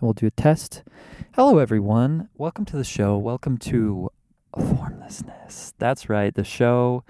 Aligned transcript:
and 0.00 0.06
we'll 0.06 0.12
do 0.12 0.26
a 0.26 0.30
test. 0.30 0.82
Hello, 1.34 1.58
everyone. 1.58 2.28
Welcome 2.36 2.64
to 2.66 2.76
the 2.76 2.84
show. 2.84 3.16
Welcome 3.16 3.58
to 3.58 4.10
Formlessness. 4.56 5.74
That's 5.78 6.08
right, 6.08 6.34
the 6.34 6.44
show, 6.44 7.04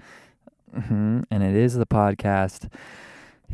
mhm, 0.75 1.23
and 1.29 1.43
it 1.43 1.55
is 1.55 1.75
the 1.75 1.85
podcast. 1.85 2.67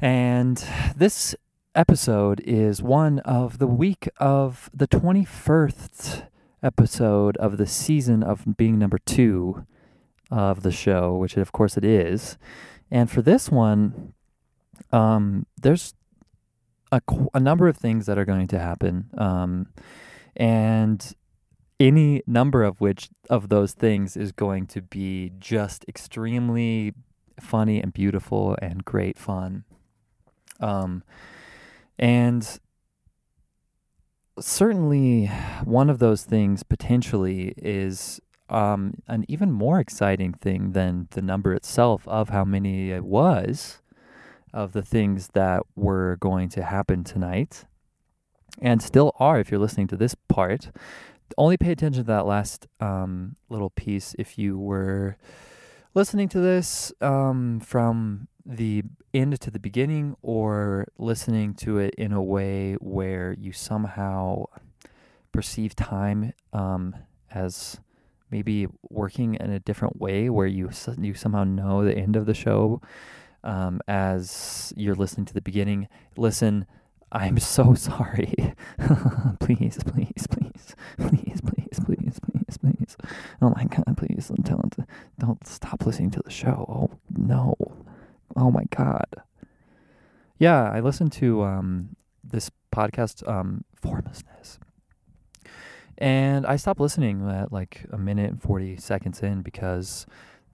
And 0.01 0.63
this 0.95 1.35
episode 1.73 2.41
is 2.41 2.81
one 2.81 3.19
of 3.19 3.57
the 3.57 3.67
week 3.67 4.09
of 4.17 4.69
the 4.73 4.87
21st 4.87 6.23
episode 6.63 7.37
of 7.37 7.57
the 7.57 7.67
season 7.67 8.23
of 8.23 8.57
being 8.57 8.79
number 8.79 8.97
two 8.97 9.65
of 10.31 10.63
the 10.63 10.71
show, 10.71 11.15
which 11.15 11.37
of 11.37 11.51
course 11.51 11.77
it 11.77 11.85
is. 11.85 12.37
And 12.89 13.09
for 13.11 13.21
this 13.21 13.49
one, 13.49 14.13
um, 14.91 15.45
there's 15.61 15.93
a, 16.91 17.01
a 17.33 17.39
number 17.39 17.67
of 17.67 17.77
things 17.77 18.05
that 18.05 18.17
are 18.17 18.25
going 18.25 18.47
to 18.47 18.59
happen. 18.59 19.09
Um, 19.17 19.67
and 20.35 21.13
any 21.79 22.21
number 22.25 22.63
of 22.63 22.79
which 22.79 23.09
of 23.29 23.49
those 23.49 23.73
things 23.73 24.15
is 24.15 24.31
going 24.31 24.67
to 24.67 24.81
be 24.81 25.31
just 25.39 25.85
extremely 25.87 26.93
funny 27.39 27.81
and 27.81 27.93
beautiful 27.93 28.55
and 28.61 28.85
great 28.85 29.17
fun. 29.17 29.65
Um, 30.59 31.03
and 31.99 32.59
certainly 34.39 35.27
one 35.63 35.89
of 35.89 35.99
those 35.99 36.23
things 36.23 36.63
potentially 36.63 37.53
is 37.57 38.21
um, 38.49 38.95
an 39.07 39.25
even 39.27 39.51
more 39.51 39.79
exciting 39.79 40.33
thing 40.33 40.71
than 40.71 41.07
the 41.11 41.21
number 41.21 41.53
itself 41.53 42.07
of 42.07 42.29
how 42.29 42.45
many 42.45 42.91
it 42.91 43.03
was 43.03 43.81
of 44.55 44.71
the 44.71 44.81
things 44.81 45.29
that 45.33 45.61
were 45.75 46.17
going 46.19 46.47
to 46.49 46.63
happen 46.63 47.03
tonight 47.03 47.65
and 48.61 48.81
still 48.81 49.11
are 49.19 49.39
if 49.39 49.51
you're 49.51 49.59
listening 49.59 49.87
to 49.87 49.97
this 49.97 50.15
part. 50.29 50.71
Only 51.37 51.57
pay 51.57 51.71
attention 51.71 52.05
to 52.05 52.07
that 52.07 52.25
last 52.25 52.67
um, 52.79 53.35
little 53.49 53.69
piece 53.69 54.15
if 54.17 54.37
you 54.37 54.57
were 54.57 55.17
listening 55.93 56.29
to 56.29 56.39
this 56.39 56.93
um, 57.01 57.59
from 57.59 58.27
the 58.45 58.83
end 59.13 59.39
to 59.41 59.51
the 59.51 59.59
beginning 59.59 60.15
or 60.21 60.87
listening 60.97 61.53
to 61.55 61.79
it 61.79 61.93
in 61.95 62.13
a 62.13 62.23
way 62.23 62.75
where 62.75 63.35
you 63.37 63.51
somehow 63.51 64.45
perceive 65.31 65.75
time 65.75 66.31
um, 66.53 66.95
as 67.31 67.79
maybe 68.31 68.67
working 68.89 69.35
in 69.35 69.51
a 69.51 69.59
different 69.59 69.99
way 69.99 70.29
where 70.29 70.47
you 70.47 70.69
you 70.99 71.13
somehow 71.13 71.43
know 71.43 71.83
the 71.83 71.97
end 71.97 72.15
of 72.15 72.25
the 72.25 72.33
show 72.33 72.81
um, 73.45 73.79
as 73.87 74.73
you're 74.75 74.95
listening 74.95 75.25
to 75.27 75.33
the 75.33 75.41
beginning, 75.41 75.87
listen, 76.17 76.65
I'm 77.11 77.39
so 77.39 77.73
sorry. 77.75 78.33
please, 79.39 79.79
please, 79.85 80.27
please, 80.29 80.75
please, 80.97 81.41
please, 81.41 81.79
please, 81.85 82.19
please, 82.19 82.57
please. 82.57 82.97
Oh 83.41 83.53
my 83.55 83.65
God, 83.65 83.97
please 83.97 84.27
don't 84.27 84.45
tell 84.45 84.57
them 84.57 84.85
don't 85.19 85.45
stop 85.47 85.85
listening 85.85 86.11
to 86.11 86.21
the 86.23 86.31
show. 86.31 86.65
Oh 86.67 86.97
no. 87.15 87.55
Oh 88.35 88.51
my 88.51 88.65
God. 88.75 89.07
Yeah, 90.37 90.69
I 90.69 90.81
listened 90.81 91.13
to 91.13 91.43
um, 91.43 91.95
this 92.23 92.51
podcast, 92.73 93.25
um, 93.27 93.63
Formlessness. 93.81 94.59
And 95.97 96.45
I 96.45 96.57
stopped 96.57 96.81
listening 96.81 97.29
at 97.29 97.53
like 97.53 97.85
a 97.91 97.97
minute 97.97 98.29
and 98.29 98.41
40 98.41 98.75
seconds 98.77 99.21
in 99.21 99.41
because 99.41 100.05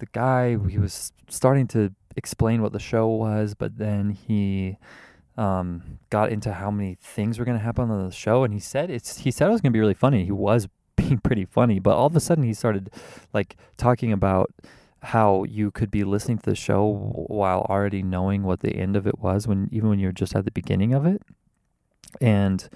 the 0.01 0.07
guy, 0.07 0.57
he 0.67 0.79
was 0.79 1.13
starting 1.29 1.67
to 1.67 1.93
explain 2.17 2.61
what 2.63 2.73
the 2.73 2.79
show 2.79 3.07
was, 3.07 3.53
but 3.53 3.77
then 3.77 4.09
he 4.09 4.77
um, 5.37 5.99
got 6.09 6.31
into 6.31 6.51
how 6.53 6.71
many 6.71 6.97
things 6.99 7.37
were 7.37 7.45
going 7.45 7.57
to 7.57 7.63
happen 7.63 7.89
on 7.89 8.05
the 8.05 8.11
show. 8.11 8.43
And 8.43 8.51
he 8.51 8.59
said 8.59 8.89
it's, 8.89 9.19
he 9.19 9.29
said 9.29 9.47
it 9.47 9.51
was 9.51 9.61
going 9.61 9.71
to 9.71 9.77
be 9.77 9.79
really 9.79 9.93
funny. 9.93 10.25
He 10.25 10.31
was 10.31 10.67
being 10.95 11.19
pretty 11.19 11.45
funny, 11.45 11.77
but 11.79 11.95
all 11.95 12.07
of 12.07 12.15
a 12.15 12.19
sudden 12.19 12.43
he 12.43 12.53
started 12.55 12.89
like 13.31 13.55
talking 13.77 14.11
about 14.11 14.51
how 15.03 15.43
you 15.43 15.69
could 15.69 15.91
be 15.91 16.03
listening 16.03 16.39
to 16.39 16.49
the 16.49 16.55
show 16.55 16.83
while 17.27 17.61
already 17.69 18.01
knowing 18.01 18.41
what 18.41 18.61
the 18.61 18.75
end 18.75 18.95
of 18.95 19.05
it 19.05 19.19
was 19.19 19.47
when 19.47 19.69
even 19.71 19.89
when 19.89 19.99
you're 19.99 20.11
just 20.11 20.35
at 20.35 20.45
the 20.45 20.51
beginning 20.51 20.93
of 20.95 21.05
it. 21.05 21.21
And 22.19 22.67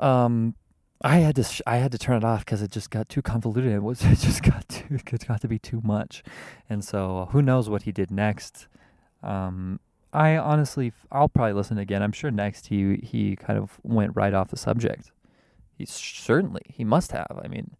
um 0.00 0.56
I 1.02 1.18
had 1.18 1.36
to 1.36 1.44
sh- 1.44 1.62
I 1.66 1.76
had 1.76 1.92
to 1.92 1.98
turn 1.98 2.16
it 2.18 2.24
off 2.24 2.44
because 2.44 2.62
it 2.62 2.70
just 2.70 2.90
got 2.90 3.08
too 3.08 3.22
convoluted. 3.22 3.72
It 3.72 3.82
was 3.82 4.02
it 4.04 4.18
just 4.18 4.42
got 4.42 4.68
too 4.68 4.84
it 4.90 5.26
got 5.26 5.40
to 5.42 5.48
be 5.48 5.58
too 5.58 5.80
much, 5.84 6.22
and 6.68 6.84
so 6.84 7.28
who 7.32 7.42
knows 7.42 7.68
what 7.68 7.82
he 7.82 7.92
did 7.92 8.10
next. 8.10 8.68
Um, 9.22 9.80
I 10.12 10.36
honestly 10.36 10.92
I'll 11.10 11.28
probably 11.28 11.54
listen 11.54 11.78
again. 11.78 12.02
I'm 12.02 12.12
sure 12.12 12.30
next 12.30 12.68
he 12.68 12.96
he 12.96 13.36
kind 13.36 13.58
of 13.58 13.78
went 13.82 14.12
right 14.14 14.34
off 14.34 14.48
the 14.48 14.56
subject. 14.56 15.10
He 15.76 15.86
certainly 15.86 16.62
he 16.68 16.84
must 16.84 17.12
have. 17.12 17.40
I 17.42 17.48
mean, 17.48 17.76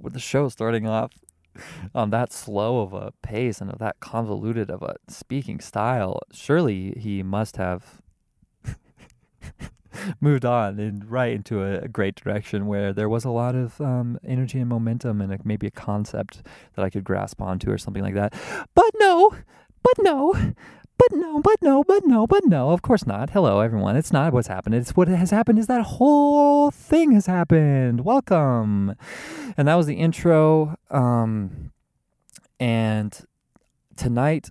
with 0.00 0.14
the 0.14 0.20
show 0.20 0.48
starting 0.48 0.86
off 0.86 1.12
on 1.94 2.10
that 2.10 2.32
slow 2.32 2.80
of 2.80 2.92
a 2.92 3.12
pace 3.22 3.60
and 3.60 3.70
of 3.70 3.78
that 3.78 4.00
convoluted 4.00 4.70
of 4.70 4.82
a 4.82 4.96
speaking 5.08 5.60
style, 5.60 6.20
surely 6.32 6.92
he 6.92 7.22
must 7.22 7.56
have 7.56 8.00
moved 10.20 10.44
on 10.44 10.78
and 10.78 11.08
right 11.10 11.32
into 11.32 11.62
a, 11.62 11.88
great 11.88 12.14
direction 12.14 12.66
where 12.66 12.92
there 12.92 13.08
was 13.08 13.24
a 13.24 13.30
lot 13.30 13.54
of 13.54 13.80
um, 13.80 14.18
energy 14.24 14.58
and 14.58 14.68
momentum 14.68 15.20
and 15.20 15.32
a, 15.32 15.38
maybe 15.44 15.66
a 15.66 15.70
concept 15.70 16.42
that 16.74 16.84
I 16.84 16.90
could 16.90 17.04
grasp 17.04 17.40
onto 17.40 17.70
or 17.70 17.78
something 17.78 18.02
like 18.02 18.14
that. 18.14 18.34
But 18.74 18.90
no, 18.98 19.30
but 19.82 19.94
no, 19.98 20.34
but 20.98 21.12
no, 21.12 21.40
but 21.40 21.56
no, 21.62 21.84
but 21.84 22.02
no, 22.04 22.26
but 22.26 22.44
no. 22.44 22.70
Of 22.70 22.82
course 22.82 23.06
not. 23.06 23.30
Hello, 23.30 23.60
everyone. 23.60 23.96
It's 23.96 24.12
not 24.12 24.32
what's 24.32 24.48
happened. 24.48 24.74
It's 24.74 24.96
what 24.96 25.08
has 25.08 25.30
happened 25.30 25.58
is 25.58 25.68
that 25.68 25.82
whole 25.82 26.70
thing 26.70 27.12
has 27.12 27.26
happened. 27.26 28.04
Welcome. 28.04 28.96
And 29.56 29.68
that 29.68 29.76
was 29.76 29.86
the 29.86 29.94
intro. 29.94 30.76
Um, 30.90 31.72
and 32.58 33.18
tonight 33.96 34.50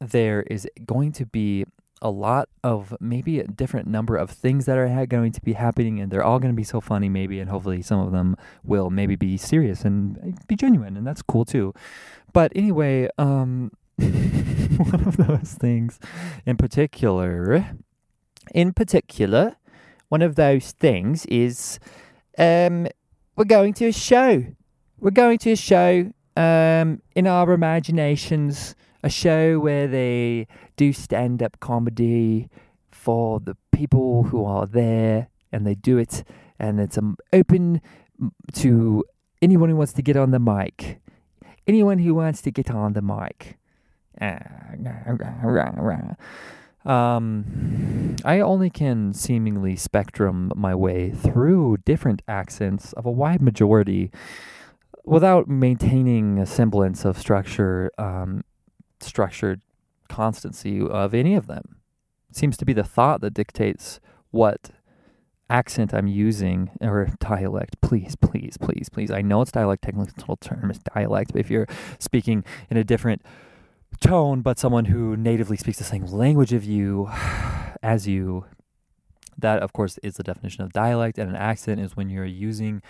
there 0.00 0.42
is 0.42 0.68
going 0.86 1.12
to 1.12 1.26
be 1.26 1.64
a 2.00 2.10
lot 2.10 2.48
of 2.62 2.96
maybe 3.00 3.40
a 3.40 3.46
different 3.46 3.86
number 3.86 4.16
of 4.16 4.30
things 4.30 4.66
that 4.66 4.78
are 4.78 5.06
going 5.06 5.32
to 5.32 5.40
be 5.40 5.54
happening 5.54 6.00
and 6.00 6.10
they're 6.10 6.22
all 6.22 6.38
going 6.38 6.52
to 6.52 6.56
be 6.56 6.64
so 6.64 6.80
funny 6.80 7.08
maybe 7.08 7.40
and 7.40 7.50
hopefully 7.50 7.82
some 7.82 8.00
of 8.00 8.12
them 8.12 8.36
will 8.64 8.90
maybe 8.90 9.16
be 9.16 9.36
serious 9.36 9.84
and 9.84 10.38
be 10.46 10.56
genuine 10.56 10.96
and 10.96 11.06
that's 11.06 11.22
cool 11.22 11.44
too. 11.44 11.74
But 12.32 12.52
anyway 12.54 13.08
um 13.18 13.72
one 13.96 15.06
of 15.06 15.16
those 15.16 15.54
things 15.54 15.98
in 16.46 16.56
particular 16.56 17.66
in 18.54 18.72
particular 18.72 19.56
one 20.08 20.22
of 20.22 20.36
those 20.36 20.72
things 20.72 21.26
is 21.26 21.78
um 22.38 22.86
we're 23.36 23.44
going 23.44 23.72
to 23.74 23.86
a 23.86 23.92
show. 23.92 24.44
We're 24.98 25.10
going 25.10 25.38
to 25.38 25.52
a 25.52 25.56
show 25.56 26.12
um 26.36 27.02
in 27.14 27.26
our 27.26 27.52
imaginations 27.52 28.74
a 29.02 29.08
show 29.08 29.58
where 29.58 29.86
they 29.86 30.46
do 30.76 30.92
stand 30.92 31.42
up 31.42 31.60
comedy 31.60 32.48
for 32.90 33.40
the 33.40 33.56
people 33.72 34.24
who 34.24 34.44
are 34.44 34.66
there 34.66 35.28
and 35.52 35.66
they 35.66 35.74
do 35.74 35.98
it 35.98 36.24
and 36.58 36.80
it's 36.80 36.98
um, 36.98 37.16
open 37.32 37.80
to 38.52 39.04
anyone 39.40 39.68
who 39.68 39.76
wants 39.76 39.92
to 39.92 40.02
get 40.02 40.16
on 40.16 40.30
the 40.30 40.40
mic. 40.40 41.00
Anyone 41.66 41.98
who 41.98 42.14
wants 42.14 42.42
to 42.42 42.50
get 42.50 42.70
on 42.70 42.94
the 42.94 43.02
mic. 43.02 43.58
Um 46.84 48.16
i 48.24 48.40
only 48.40 48.70
can 48.70 49.12
seemingly 49.12 49.76
spectrum 49.76 50.52
my 50.56 50.74
way 50.74 51.10
through 51.10 51.76
different 51.84 52.22
accents 52.26 52.92
of 52.94 53.04
a 53.04 53.10
wide 53.10 53.42
majority 53.42 54.10
without 55.04 55.48
maintaining 55.48 56.38
a 56.38 56.46
semblance 56.46 57.04
of 57.04 57.18
structure 57.18 57.90
um 57.98 58.42
structured 59.00 59.60
constancy 60.08 60.80
of 60.80 61.14
any 61.14 61.34
of 61.34 61.46
them. 61.46 61.76
It 62.30 62.36
seems 62.36 62.56
to 62.58 62.64
be 62.64 62.72
the 62.72 62.84
thought 62.84 63.20
that 63.20 63.34
dictates 63.34 64.00
what 64.30 64.70
accent 65.50 65.94
I'm 65.94 66.06
using 66.06 66.70
or 66.80 67.08
dialect. 67.20 67.80
Please, 67.80 68.16
please, 68.16 68.56
please, 68.58 68.88
please. 68.88 69.10
I 69.10 69.22
know 69.22 69.42
it's 69.42 69.52
dialect, 69.52 69.82
technical 69.82 70.36
term 70.36 70.70
is 70.70 70.78
dialect, 70.94 71.32
but 71.32 71.40
if 71.40 71.50
you're 71.50 71.66
speaking 71.98 72.44
in 72.70 72.76
a 72.76 72.84
different 72.84 73.22
tone, 74.00 74.42
but 74.42 74.58
someone 74.58 74.86
who 74.86 75.16
natively 75.16 75.56
speaks 75.56 75.78
the 75.78 75.84
same 75.84 76.04
language 76.04 76.52
of 76.52 76.64
you 76.64 77.10
as 77.82 78.06
you, 78.06 78.44
that 79.36 79.60
of 79.60 79.72
course 79.72 79.98
is 80.02 80.14
the 80.14 80.24
definition 80.24 80.64
of 80.64 80.72
dialect 80.72 81.16
and 81.16 81.30
an 81.30 81.36
accent 81.36 81.80
is 81.80 81.96
when 81.96 82.10
you're 82.10 82.24
using 82.24 82.82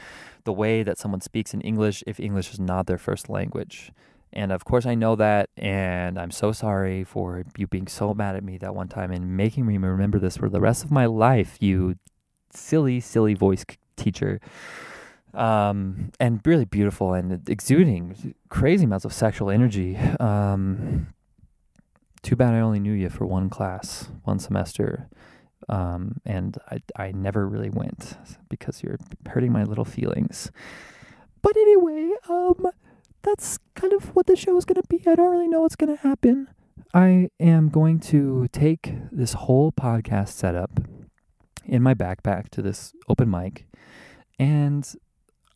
the 0.44 0.52
way 0.52 0.82
that 0.82 0.98
someone 0.98 1.20
speaks 1.20 1.52
in 1.52 1.60
English 1.60 2.02
if 2.06 2.18
English 2.18 2.52
is 2.52 2.58
not 2.58 2.86
their 2.86 2.96
first 2.96 3.28
language. 3.28 3.92
And 4.32 4.52
of 4.52 4.64
course, 4.64 4.86
I 4.86 4.94
know 4.94 5.16
that, 5.16 5.50
and 5.56 6.18
I'm 6.18 6.30
so 6.30 6.52
sorry 6.52 7.04
for 7.04 7.44
you 7.56 7.66
being 7.66 7.86
so 7.86 8.12
mad 8.14 8.36
at 8.36 8.44
me 8.44 8.58
that 8.58 8.74
one 8.74 8.88
time 8.88 9.10
and 9.10 9.36
making 9.36 9.66
me 9.66 9.78
remember 9.78 10.18
this 10.18 10.36
for 10.36 10.48
the 10.48 10.60
rest 10.60 10.84
of 10.84 10.90
my 10.90 11.06
life, 11.06 11.56
you 11.60 11.96
silly, 12.52 13.00
silly 13.00 13.34
voice 13.34 13.64
teacher. 13.96 14.40
Um, 15.34 16.10
and 16.18 16.40
really 16.44 16.64
beautiful 16.64 17.12
and 17.12 17.48
exuding 17.48 18.34
crazy 18.48 18.84
amounts 18.84 19.04
of 19.04 19.12
sexual 19.12 19.50
energy. 19.50 19.96
Um, 20.18 21.08
too 22.22 22.36
bad 22.36 22.54
I 22.54 22.60
only 22.60 22.80
knew 22.80 22.92
you 22.92 23.08
for 23.08 23.26
one 23.26 23.48
class, 23.48 24.10
one 24.24 24.38
semester. 24.38 25.08
Um, 25.68 26.20
and 26.24 26.56
I, 26.70 26.80
I 26.96 27.12
never 27.12 27.46
really 27.46 27.70
went 27.70 28.16
because 28.48 28.82
you're 28.82 28.98
hurting 29.26 29.52
my 29.52 29.64
little 29.64 29.84
feelings. 29.84 30.50
But 31.42 31.56
anyway, 31.56 32.12
um, 32.28 32.70
that's 33.28 33.58
kind 33.74 33.92
of 33.92 34.14
what 34.16 34.26
the 34.26 34.36
show 34.36 34.56
is 34.56 34.64
going 34.64 34.80
to 34.80 34.88
be. 34.88 35.02
I 35.06 35.14
don't 35.14 35.30
really 35.30 35.48
know 35.48 35.60
what's 35.60 35.76
going 35.76 35.94
to 35.94 36.02
happen. 36.02 36.48
I 36.94 37.28
am 37.38 37.68
going 37.68 38.00
to 38.00 38.48
take 38.52 38.94
this 39.12 39.34
whole 39.34 39.72
podcast 39.72 40.28
setup 40.30 40.80
in 41.64 41.82
my 41.82 41.92
backpack 41.92 42.48
to 42.50 42.62
this 42.62 42.94
open 43.08 43.30
mic, 43.30 43.66
and 44.38 44.90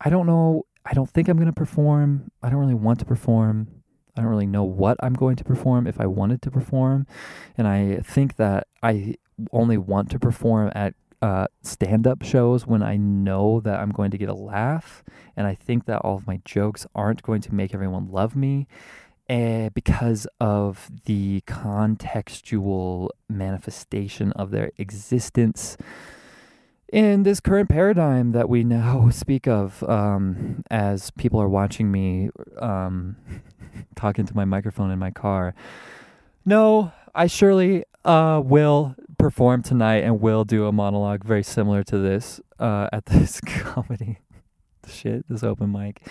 I 0.01 0.11
don't 0.11 0.27
know. 0.27 0.67
I 0.85 0.93
don't 0.95 1.09
think 1.09 1.29
I'm 1.29 1.37
going 1.37 1.47
to 1.47 1.53
perform. 1.53 2.31
I 2.43 2.51
don't 2.51 2.59
really 2.59 2.75
want 2.75 2.99
to 2.99 3.05
perform. 3.05 3.69
I 4.17 4.21
don't 4.21 4.31
really 4.31 4.47
know 4.47 4.65
what 4.65 4.99
I'm 5.01 5.15
going 5.15 5.37
to 5.37 5.45
perform 5.45 5.87
if 5.87 6.01
I 6.01 6.07
wanted 6.07 6.43
to 6.43 6.51
perform. 6.51 7.07
And 7.57 7.67
I 7.67 8.01
think 8.05 8.37
that 8.37 8.67
I 8.83 9.15
only 9.53 9.79
want 9.79 10.11
to 10.11 10.19
perform 10.19 10.71
at 10.75 10.95
uh, 11.23 11.47
stand 11.63 12.07
up 12.07 12.23
shows 12.23 12.67
when 12.67 12.83
I 12.83 12.97
know 12.97 13.61
that 13.61 13.79
I'm 13.79 13.93
going 13.93 14.11
to 14.11 14.19
get 14.19 14.29
a 14.29 14.35
laugh. 14.35 15.05
And 15.37 15.47
I 15.47 15.55
think 15.55 15.87
that 15.87 16.01
all 16.01 16.17
of 16.17 16.27
my 16.27 16.41
jokes 16.45 16.85
aren't 16.95 17.23
going 17.23 17.41
to 17.43 17.55
make 17.55 17.73
everyone 17.73 18.11
love 18.11 18.35
me 18.35 18.67
uh, 19.31 19.71
because 19.73 20.27
of 20.41 20.91
the 21.07 21.43
contextual 21.47 23.09
manifestation 23.29 24.33
of 24.33 24.51
their 24.51 24.73
existence 24.79 25.77
in 26.93 27.23
this 27.23 27.41
current 27.41 27.71
paradigm 27.71 28.33
that 28.33 28.49
we 28.49 28.65
now 28.65 29.09
speak 29.13 29.47
of 29.47 29.83
um, 29.85 30.65
as 30.71 31.13
people 31.13 31.41
are 31.41 31.49
watching 31.49 31.91
me 31.91 32.31
um, 32.59 33.17
talking 33.95 34.27
to 34.27 34.37
my 34.37 34.45
microphone 34.45 34.91
in 34.91 34.99
my 34.99 35.11
car. 35.11 35.55
No, 36.45 36.93
I 37.15 37.29
surely 37.29 37.85
uh, 38.05 38.43
will 38.45 38.97
perform 39.23 39.63
tonight 39.63 39.99
and 39.99 40.21
will 40.21 40.45
do 40.45 40.67
a 40.67 40.73
monologue 40.73 41.23
very 41.23 41.45
similar 41.45 41.85
to 41.85 41.97
this 41.97 42.41
uh, 42.59 42.89
at 42.93 43.07
this 43.07 43.41
comedy 43.41 44.19
shit, 44.89 45.25
this 45.29 45.45
open 45.45 45.71
mic. 45.71 46.05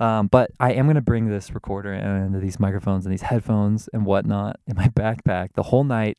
Um, 0.00 0.26
but 0.26 0.50
I 0.58 0.72
am 0.72 0.86
going 0.86 0.96
to 0.96 1.00
bring 1.00 1.28
this 1.28 1.52
recorder 1.52 1.92
and 1.92 2.42
these 2.42 2.58
microphones 2.58 3.06
and 3.06 3.12
these 3.12 3.22
headphones 3.22 3.88
and 3.92 4.04
whatnot 4.04 4.58
in 4.66 4.74
my 4.74 4.88
backpack 4.88 5.50
the 5.54 5.62
whole 5.62 5.84
night 5.84 6.18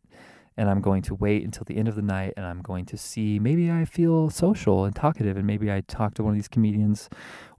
and 0.56 0.70
I'm 0.70 0.80
going 0.80 1.02
to 1.04 1.16
wait 1.16 1.44
until 1.44 1.66
the 1.66 1.76
end 1.76 1.90
of 1.90 1.96
the 1.96 2.02
night 2.02 2.36
and 2.38 2.46
I'm 2.46 2.62
going 2.62 2.86
to 2.86 2.98
see 2.98 3.38
maybe 3.38 3.70
I 3.70 3.84
feel 3.84 4.30
social 4.30 4.86
and 4.86 4.96
talkative 4.96 5.36
and 5.36 5.46
maybe 5.46 5.70
I 5.74 5.82
talk 5.82 6.14
to 6.14 6.24
one 6.24 6.32
of 6.32 6.38
these 6.38 6.48
comedians 6.48 7.10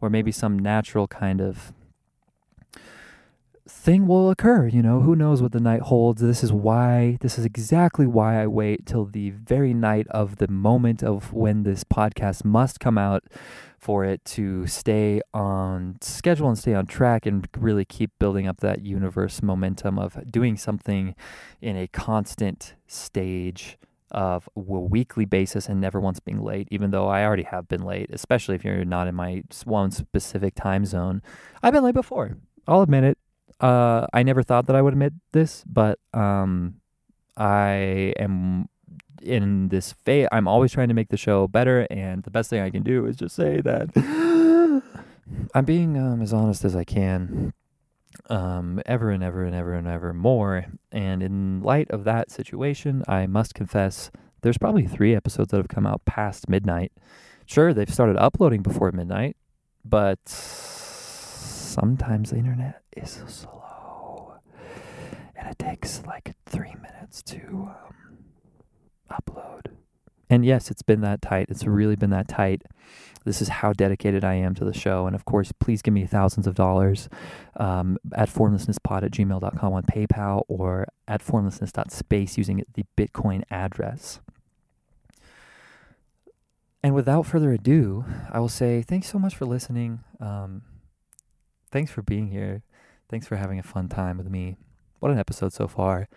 or 0.01 0.09
maybe 0.09 0.33
some 0.33 0.59
natural 0.59 1.07
kind 1.07 1.43
of 1.43 1.75
thing 3.69 4.07
will 4.07 4.31
occur, 4.31 4.67
you 4.67 4.83
know, 4.83 5.01
who 5.01 5.17
knows 5.17 5.41
what 5.41 5.53
the 5.53 5.61
night 5.61 5.83
holds. 5.83 6.21
This 6.21 6.45
is 6.45 6.53
why 6.53 7.17
this 7.21 7.39
is 7.39 7.45
exactly 7.45 8.07
why 8.07 8.43
I 8.43 8.47
wait 8.47 8.85
till 8.85 9.07
the 9.07 9.31
very 9.31 9.73
night 9.73 10.07
of 10.09 10.37
the 10.37 10.49
moment 10.49 11.03
of 11.03 11.33
when 11.33 11.63
this 11.63 11.83
podcast 11.83 12.45
must 12.45 12.79
come 12.79 12.99
out 12.99 13.25
for 13.79 14.05
it 14.05 14.25
to 14.25 14.67
stay 14.67 15.21
on 15.33 15.97
schedule 16.01 16.49
and 16.49 16.59
stay 16.59 16.75
on 16.75 16.87
track 16.87 17.27
and 17.27 17.49
really 17.59 17.85
keep 17.85 18.11
building 18.19 18.47
up 18.47 18.61
that 18.61 18.83
universe 18.83 19.43
momentum 19.43 19.99
of 19.99 20.31
doing 20.31 20.57
something 20.57 21.15
in 21.61 21.77
a 21.77 21.87
constant 21.89 22.75
stage 22.87 23.79
of 24.11 24.49
a 24.57 24.61
weekly 24.61 25.25
basis 25.25 25.69
and 25.69 25.81
never 25.81 26.01
once 26.01 26.21
being 26.21 26.41
late, 26.41 26.69
even 26.71 26.91
though 26.91 27.09
I 27.09 27.25
already 27.25 27.43
have 27.43 27.67
been 27.69 27.83
late, 27.83 28.11
especially 28.13 28.55
if 28.55 28.65
you're 28.65 28.85
not 28.85 29.09
in 29.09 29.15
my 29.15 29.43
one 29.65 29.91
specific 29.91 30.55
time 30.55 30.85
zone. 30.85 31.21
I've 31.63 31.73
been 31.73 31.85
late 31.85 31.95
before. 31.95 32.37
I'll 32.67 32.83
admit 32.83 33.05
it. 33.05 33.19
Uh, 33.65 34.07
I 34.13 34.23
never 34.23 34.43
thought 34.43 34.67
that 34.67 34.77
I 34.77 34.83
would 34.83 34.93
admit 34.93 35.15
this, 35.33 35.65
but 35.67 35.99
um, 36.13 36.83
I 37.35 38.13
am 38.19 38.69
in 39.23 39.69
this 39.69 39.95
phase, 40.05 40.29
I'm 40.33 40.47
always 40.47 40.71
trying 40.71 40.89
to 40.89 40.95
make 40.95 41.09
the 41.09 41.17
show 41.17 41.49
better, 41.49 41.87
and 41.91 42.23
the 42.25 42.31
best 42.31 42.51
thing 42.51 42.61
I 42.61 42.69
can 42.69 42.83
do 42.83 43.07
is 43.07 43.17
just 43.17 43.35
say 43.35 43.63
that 43.63 43.89
I'm 45.55 45.65
being 45.65 45.97
um, 45.97 46.21
as 46.21 46.35
honest 46.35 46.63
as 46.67 46.77
I 46.77 46.85
can, 46.85 47.55
um, 48.29 48.83
ever 48.85 49.09
and 49.09 49.25
ever 49.25 49.45
and 49.45 49.55
ever 49.55 49.73
and 49.73 49.89
ever 49.89 50.13
more. 50.13 50.67
And 50.93 51.23
in 51.23 51.63
light 51.63 51.91
of 51.91 52.05
that 52.05 52.31
situation, 52.31 53.03
I 53.09 53.27
must 53.27 53.55
confess 53.55 54.11
there's 54.43 54.59
probably 54.59 54.87
three 54.87 55.15
episodes 55.15 55.53
that 55.53 55.57
have 55.57 55.69
come 55.69 55.87
out 55.87 56.05
past 56.05 56.51
midnight. 56.51 56.93
Sure, 57.47 57.73
they've 57.73 57.89
started 57.89 58.19
uploading 58.19 58.61
before 58.61 58.93
midnight, 58.93 59.39
but 59.87 60.21
sometimes 61.75 62.31
the 62.31 62.37
internet 62.37 62.83
is 62.97 63.23
slow, 63.27 64.35
and 65.37 65.49
it 65.49 65.59
takes 65.59 66.03
like 66.07 66.35
three 66.47 66.75
minutes 66.83 67.23
to. 67.25 67.39
Um, 67.41 67.95
upload. 69.11 69.67
And 70.31 70.45
yes, 70.45 70.71
it's 70.71 70.83
been 70.83 71.03
that 71.03 71.23
tight. 71.23 71.47
It's 71.51 71.65
really 71.65 71.97
been 71.97 72.11
that 72.11 72.29
tight. 72.29 72.63
This 73.25 73.41
is 73.41 73.49
how 73.49 73.73
dedicated 73.73 74.25
I 74.25 74.35
am 74.35 74.55
to 74.57 74.65
the 74.65 74.75
show. 74.75 75.07
And 75.07 75.15
of 75.15 75.25
course, 75.25 75.53
please 75.53 75.83
give 75.83 75.95
me 75.95 76.07
thousands 76.07 76.47
of 76.47 76.55
dollars 76.55 77.09
um, 77.57 77.99
at 78.15 78.29
formlessnesspod 78.29 79.03
at 79.03 79.11
gmail.com 79.13 79.73
on 79.73 79.83
PayPal 79.85 80.43
or 80.49 80.87
at 81.07 81.23
formlessness.space 81.23 82.37
using 82.37 82.65
the 82.75 82.85
Bitcoin 82.97 83.45
address. 83.51 84.21
And 86.83 86.95
without 86.95 87.25
further 87.25 87.53
ado, 87.53 88.05
I 88.31 88.41
will 88.41 88.49
say 88.49 88.83
thanks 88.83 89.11
so 89.11 89.19
much 89.19 89.35
for 89.35 89.47
listening. 89.47 90.01
Um, 90.21 90.63
thanks 91.75 91.91
for 91.91 92.03
being 92.03 92.29
here. 92.29 92.63
Thanks 93.09 93.27
for 93.27 93.35
having 93.35 93.59
a 93.59 93.63
fun 93.65 93.89
time 93.89 94.17
with 94.17 94.31
me. 94.31 94.55
What 95.01 95.11
an 95.11 95.19
episode 95.19 95.53
so 95.53 95.67
far. 95.67 96.09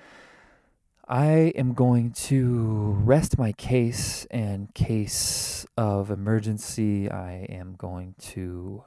I 1.07 1.51
am 1.55 1.73
going 1.73 2.11
to 2.27 2.95
rest 3.03 3.39
my 3.39 3.53
case 3.53 4.27
and 4.29 4.71
case 4.75 5.65
of 5.75 6.11
emergency. 6.11 7.09
I 7.09 7.47
am 7.49 7.73
going 7.75 8.13
to 8.33 8.83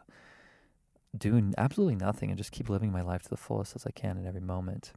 do 1.19 1.51
absolutely 1.59 1.97
nothing 1.97 2.31
and 2.31 2.39
just 2.39 2.53
keep 2.53 2.69
living 2.69 2.93
my 2.93 3.03
life 3.03 3.23
to 3.23 3.31
the 3.31 3.37
fullest 3.37 3.75
as 3.75 3.85
I 3.85 3.91
can 3.91 4.17
in 4.17 4.25
every 4.25 4.41
moment. 4.41 4.93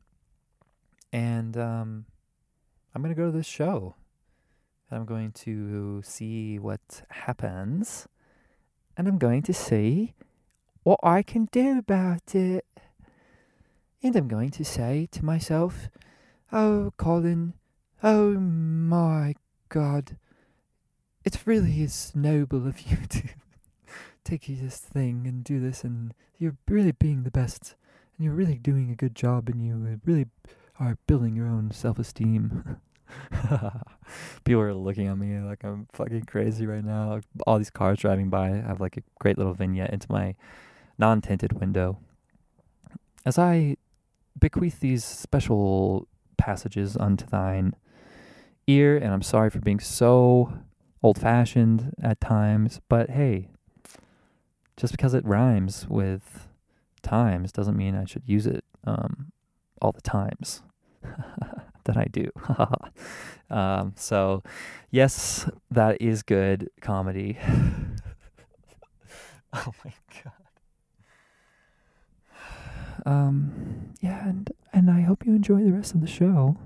And 1.12 1.58
um, 1.58 2.06
I'm 2.94 3.02
going 3.02 3.16
to 3.16 3.20
go 3.20 3.32
to 3.32 3.36
this 3.36 3.48
show. 3.48 3.96
And 4.92 5.00
I'm 5.00 5.06
going 5.08 5.32
to 5.32 6.04
see 6.04 6.60
what 6.60 7.02
happens. 7.10 8.08
And 8.96 9.08
I'm 9.08 9.18
going 9.18 9.42
to 9.42 9.54
see 9.56 10.14
what 10.84 11.00
I 11.02 11.24
can 11.24 11.48
do 11.52 11.80
about 11.80 12.36
it. 12.36 12.66
And 14.02 14.16
I'm 14.16 14.28
going 14.28 14.52
to 14.52 14.66
say 14.66 15.08
to 15.12 15.26
myself, 15.26 15.88
Oh, 16.52 16.94
Colin, 16.98 17.54
oh 18.04 18.32
my 18.32 19.36
God. 19.70 20.18
It 21.26 21.40
really 21.46 21.82
is 21.82 22.12
noble 22.14 22.68
of 22.68 22.82
you 22.82 22.98
to 23.10 23.24
take 24.24 24.46
this 24.48 24.78
thing 24.78 25.26
and 25.26 25.44
do 25.44 25.60
this, 25.60 25.84
and 25.84 26.14
you're 26.38 26.58
really 26.68 26.92
being 26.92 27.24
the 27.24 27.32
best, 27.32 27.76
and 28.18 28.26
you're 28.26 28.36
really 28.36 28.58
doing 28.58 28.92
a 28.92 28.96
good 28.96 29.16
job, 29.16 29.50
and 29.50 29.66
you 29.66 30.00
really 30.06 30.28
are 30.80 30.98
building 31.08 31.36
your 31.36 31.48
own 31.48 31.72
self 31.72 31.98
esteem. 31.98 32.78
People 34.44 34.62
are 34.62 34.74
looking 34.74 35.08
at 35.08 35.18
me 35.18 35.40
like 35.40 35.64
I'm 35.64 35.88
fucking 35.94 36.24
crazy 36.24 36.66
right 36.66 36.84
now. 36.84 37.22
All 37.48 37.58
these 37.58 37.70
cars 37.70 38.00
driving 38.00 38.30
by. 38.30 38.50
I 38.50 38.62
have 38.68 38.82
like 38.82 38.98
a 38.98 39.04
great 39.20 39.38
little 39.38 39.54
vignette 39.54 39.92
into 39.92 40.12
my 40.12 40.36
non 40.98 41.22
tinted 41.22 41.54
window. 41.54 42.00
As 43.26 43.38
I 43.38 43.78
bequeath 44.40 44.80
these 44.80 45.04
special 45.04 46.08
passages 46.38 46.98
unto 46.98 47.26
thine 47.26 47.76
ear, 48.68 48.98
and 48.98 49.14
I'm 49.14 49.22
sorry 49.22 49.50
for 49.50 49.60
being 49.60 49.80
so 49.80 50.54
old 51.02 51.20
fashioned 51.20 51.94
at 52.02 52.20
times, 52.22 52.82
but 52.90 53.10
hey, 53.10 53.50
just 54.78 54.94
because 54.94 55.14
it 55.14 55.26
rhymes 55.26 55.88
with 55.88 56.48
times 57.02 57.52
doesn't 57.52 57.78
mean 57.78 57.96
I 57.96 58.06
should 58.06 58.24
use 58.26 58.48
it 58.48 58.64
um, 58.86 59.32
all 59.82 59.92
the 59.92 60.02
times 60.02 60.64
that 61.84 61.98
I 61.98 62.06
do. 62.06 62.30
um, 63.50 63.94
so, 63.96 64.42
yes, 64.90 65.50
that 65.70 66.02
is 66.02 66.24
good 66.24 66.70
comedy. 66.82 67.38
oh 69.54 69.74
my 69.84 69.94
god. 70.24 70.43
Um, 73.06 73.94
yeah, 74.02 74.28
and 74.28 74.50
and 74.72 74.90
I 74.90 75.02
hope 75.02 75.26
you 75.26 75.34
enjoy 75.34 75.64
the 75.64 75.74
rest 75.74 75.94
of 75.94 76.02
the 76.02 76.08
show. 76.08 76.58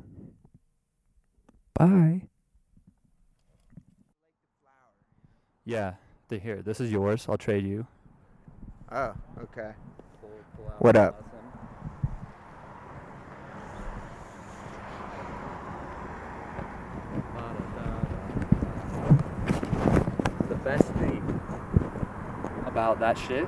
Bye. 1.74 2.24
Yeah, 5.66 5.96
they 6.30 6.40
here. 6.40 6.62
This 6.62 6.80
is 6.80 6.92
yours. 6.92 7.26
I'll 7.28 7.38
trade 7.38 7.66
you. 7.66 7.88
Oh, 8.92 9.14
okay. 9.42 9.72
Pull, 10.22 10.30
pull 10.56 10.66
what 10.80 10.96
up? 10.96 11.24
The 20.48 20.56
best 20.56 20.86
thing 20.94 21.42
about 22.66 23.00
that 23.00 23.18
shit 23.18 23.48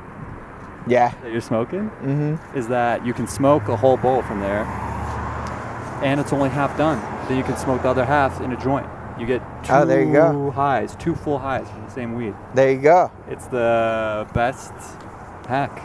yeah. 0.89 1.13
that 1.21 1.31
you're 1.31 1.41
smoking 1.41 1.89
Mm-hmm. 2.01 2.57
is 2.57 2.67
that 2.67 3.05
you 3.05 3.13
can 3.13 3.27
smoke 3.27 3.67
a 3.69 3.75
whole 3.77 3.97
bowl 3.97 4.21
from 4.23 4.39
there, 4.41 4.63
and 6.03 6.19
it's 6.19 6.33
only 6.33 6.49
half 6.49 6.77
done. 6.77 6.99
Then 7.27 7.37
you 7.37 7.43
can 7.43 7.55
smoke 7.57 7.83
the 7.83 7.89
other 7.89 8.05
half 8.05 8.41
in 8.41 8.51
a 8.51 8.57
joint. 8.61 8.87
You 9.19 9.25
get 9.25 9.41
two 9.63 9.73
Oh, 9.73 9.85
there 9.85 10.01
you 10.01 10.13
go. 10.13 10.49
highs, 10.51 10.95
two 10.95 11.13
full 11.15 11.37
highs 11.39 11.69
from 11.69 11.83
the 11.85 11.91
same 11.91 12.15
weed. 12.15 12.33
There 12.55 12.71
you 12.71 12.79
go. 12.81 13.11
It's 13.27 13.47
the 13.47 14.25
best 14.33 14.71
hack 15.47 15.83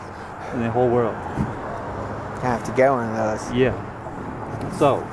in 0.53 0.61
the 0.61 0.71
whole 0.71 0.87
world. 0.89 1.15
I 1.15 2.39
Have 2.43 2.63
to 2.65 2.71
get 2.73 2.89
one 2.91 3.09
of 3.09 3.15
those. 3.39 3.51
Yeah. 3.53 3.73
So, 4.77 5.03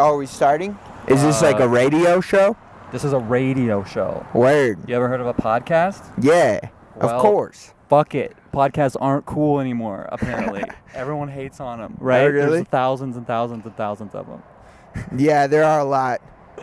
Oh, 0.00 0.14
are 0.14 0.16
we 0.16 0.26
starting? 0.26 0.78
Is 1.08 1.22
this 1.22 1.42
like 1.42 1.60
Uh, 1.60 1.64
a 1.64 1.68
radio 1.68 2.20
show? 2.20 2.56
this 2.92 3.04
is 3.04 3.12
a 3.12 3.18
radio 3.18 3.82
show. 3.84 4.24
Word. 4.32 4.78
You 4.88 4.94
ever 4.96 5.08
heard 5.08 5.20
of 5.20 5.26
a 5.26 5.34
podcast? 5.34 6.02
Yeah. 6.18 6.60
Well, 7.06 7.16
of 7.16 7.22
course. 7.22 7.72
Fuck 7.88 8.14
it. 8.14 8.36
Podcasts 8.52 8.96
aren't 9.00 9.24
cool 9.24 9.60
anymore, 9.60 10.08
apparently. 10.12 10.62
Everyone 10.94 11.28
hates 11.28 11.60
on 11.60 11.78
them, 11.78 11.96
right? 11.98 12.24
really? 12.26 12.56
There's 12.58 12.68
thousands 12.68 13.16
and 13.16 13.26
thousands 13.26 13.64
and 13.64 13.76
thousands 13.76 14.14
of 14.14 14.26
them. 14.26 14.42
Yeah, 15.16 15.46
there 15.46 15.64
are 15.64 15.80
a 15.80 15.84
lot. 15.84 16.20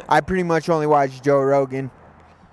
I 0.09 0.19
pretty 0.21 0.43
much 0.43 0.67
only 0.69 0.87
watch 0.87 1.21
Joe 1.21 1.39
Rogan 1.39 1.89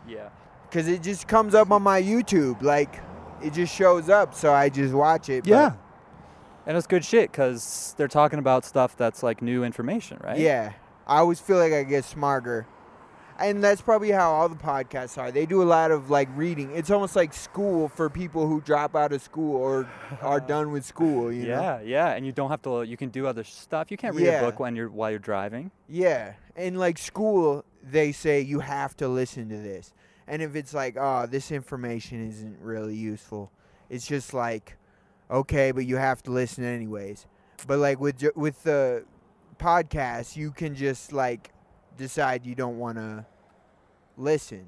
Yeah. 0.07 0.29
because 0.71 0.87
it 0.87 1.03
just 1.03 1.27
comes 1.27 1.55
up 1.57 1.71
on 1.73 1.83
my 1.83 2.01
YouTube. 2.01 2.63
Like, 2.63 3.01
it 3.43 3.53
just 3.53 3.75
shows 3.75 4.09
up, 4.09 4.33
so 4.35 4.53
I 4.53 4.69
just 4.69 4.95
watch 4.95 5.29
it. 5.29 5.45
Yeah. 5.47 5.73
And 6.67 6.77
it's 6.77 6.87
good 6.87 7.05
shit 7.05 7.33
because 7.33 7.95
they're 7.97 8.07
talking 8.07 8.39
about 8.39 8.65
stuff 8.65 8.97
that's 8.97 9.23
like 9.25 9.43
new 9.43 9.65
information, 9.65 10.19
right? 10.23 10.39
Yeah. 10.39 10.75
I 11.07 11.19
always 11.19 11.41
feel 11.41 11.57
like 11.59 11.73
I 11.73 11.83
get 11.83 12.05
smarter. 12.05 12.67
And 13.39 13.63
that's 13.63 13.81
probably 13.81 14.11
how 14.11 14.31
all 14.31 14.49
the 14.49 14.57
podcasts 14.57 15.19
are. 15.19 15.31
They 15.33 15.47
do 15.47 15.63
a 15.63 15.65
lot 15.65 15.91
of 15.91 16.11
like 16.11 16.29
reading. 16.37 16.71
It's 16.75 16.91
almost 16.91 17.17
like 17.17 17.33
school 17.35 17.89
for 17.89 18.09
people 18.11 18.47
who 18.47 18.61
drop 18.61 18.95
out 18.95 19.13
of 19.13 19.21
school 19.23 19.57
or 19.57 19.89
are 20.21 20.41
done 20.55 20.71
with 20.71 20.85
school, 20.85 21.33
you 21.33 21.47
know? 21.49 21.61
Yeah, 21.61 21.81
yeah, 21.81 22.13
and 22.15 22.25
you 22.27 22.33
don't 22.33 22.51
have 22.51 22.63
to. 22.63 22.83
You 22.83 22.97
can 22.97 23.09
do 23.09 23.27
other 23.27 23.45
stuff. 23.45 23.91
You 23.91 23.97
can't 23.97 24.15
read 24.15 24.27
Yeah. 24.27 24.41
a 24.41 24.45
book 24.45 24.61
when 24.61 24.77
you're 24.77 24.89
while 24.91 25.11
you're 25.11 25.19
driving. 25.19 25.71
Yeah. 25.89 26.35
And 26.57 26.79
like 26.79 26.99
school, 26.99 27.65
they 27.83 28.13
say 28.13 28.41
you 28.41 28.61
have 28.61 28.97
to 28.99 29.09
listen 29.09 29.49
to 29.49 29.57
this. 29.57 29.93
And 30.27 30.41
if 30.41 30.55
it's 30.55 30.73
like, 30.73 30.97
oh, 30.99 31.27
this 31.27 31.51
information 31.51 32.29
isn't 32.29 32.59
really 32.61 32.95
useful, 32.95 33.51
it's 33.91 34.07
just 34.07 34.33
like, 34.33 34.77
okay, 35.31 35.73
but 35.73 35.85
you 35.85 35.97
have 35.97 36.23
to 36.25 36.31
listen 36.31 36.65
anyways. 36.65 37.27
But 37.67 37.79
like 37.79 37.99
with 38.01 38.23
with 38.37 38.63
the 38.63 39.05
podcast, 39.59 40.37
you 40.37 40.51
can 40.51 40.75
just 40.75 41.13
like 41.13 41.51
decide 41.97 42.45
you 42.47 42.55
don't 42.55 42.79
want 42.79 42.97
to 42.99 43.25
listen, 44.17 44.67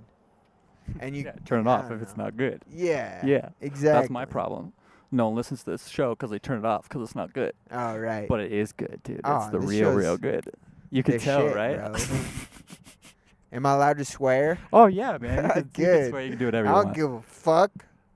and 1.01 1.17
you 1.17 1.25
Yeah, 1.25 1.33
turn 1.45 1.61
it 1.61 1.67
off 1.67 1.91
if 1.91 2.01
it's 2.03 2.17
not 2.17 2.37
good. 2.37 2.63
Yeah. 2.71 3.25
Yeah, 3.25 3.49
Exactly. 3.61 4.01
that's 4.01 4.11
my 4.11 4.25
problem. 4.25 4.73
No 5.11 5.27
one 5.27 5.37
listens 5.37 5.63
to 5.65 5.71
this 5.71 5.87
show 5.89 6.11
because 6.11 6.31
they 6.31 6.39
turn 6.41 6.59
it 6.59 6.65
off 6.65 6.89
because 6.89 7.03
it's 7.03 7.15
not 7.15 7.33
good. 7.33 7.53
All 7.71 7.99
right. 8.01 8.27
But 8.29 8.41
it 8.41 8.53
is 8.53 8.73
good, 8.73 9.01
dude. 9.05 9.19
It's 9.21 9.29
Oh, 9.29 9.49
the 9.53 9.61
real, 9.61 9.93
real 9.93 10.17
good. 10.17 10.51
You 10.91 11.03
can 11.05 11.19
tell, 11.21 11.47
shit, 11.47 11.55
right? 11.57 11.79
Am 13.53 13.65
I 13.67 13.73
allowed 13.75 13.99
to 13.99 14.05
swear? 14.05 14.59
oh 14.73 14.87
yeah, 14.87 15.17
man. 15.21 15.45
You 15.45 15.51
can, 15.53 15.57
you 15.57 15.63
can 15.63 15.85
Good. 15.85 16.11
swear 16.11 16.23
you 16.23 16.29
can 16.31 16.39
do 16.39 16.45
I 16.45 16.49
whatever 16.49 16.67
you 16.69 16.75
don't 16.75 16.85
want. 16.87 16.97
give 16.97 17.13
a 17.13 17.23
fuck, 17.23 17.71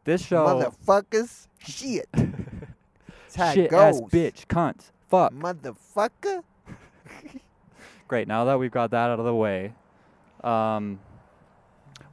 this 0.05 0.25
show, 0.27 0.45
motherfuckers. 0.87 1.47
Shit. 1.59 2.09
That's 2.13 3.37
how 3.37 3.53
shit 3.53 3.67
it 3.67 3.71
goes. 3.71 4.01
ass 4.01 4.01
bitch, 4.11 4.47
cunt, 4.47 4.91
fuck. 5.09 5.33
Motherfucker. 5.33 6.43
Great. 8.09 8.27
Now 8.27 8.47
that 8.47 8.59
we've 8.59 8.71
got 8.71 8.91
that 8.93 9.11
out 9.11 9.19
of 9.19 9.27
the 9.27 9.35
way, 9.35 9.75
um, 10.43 10.99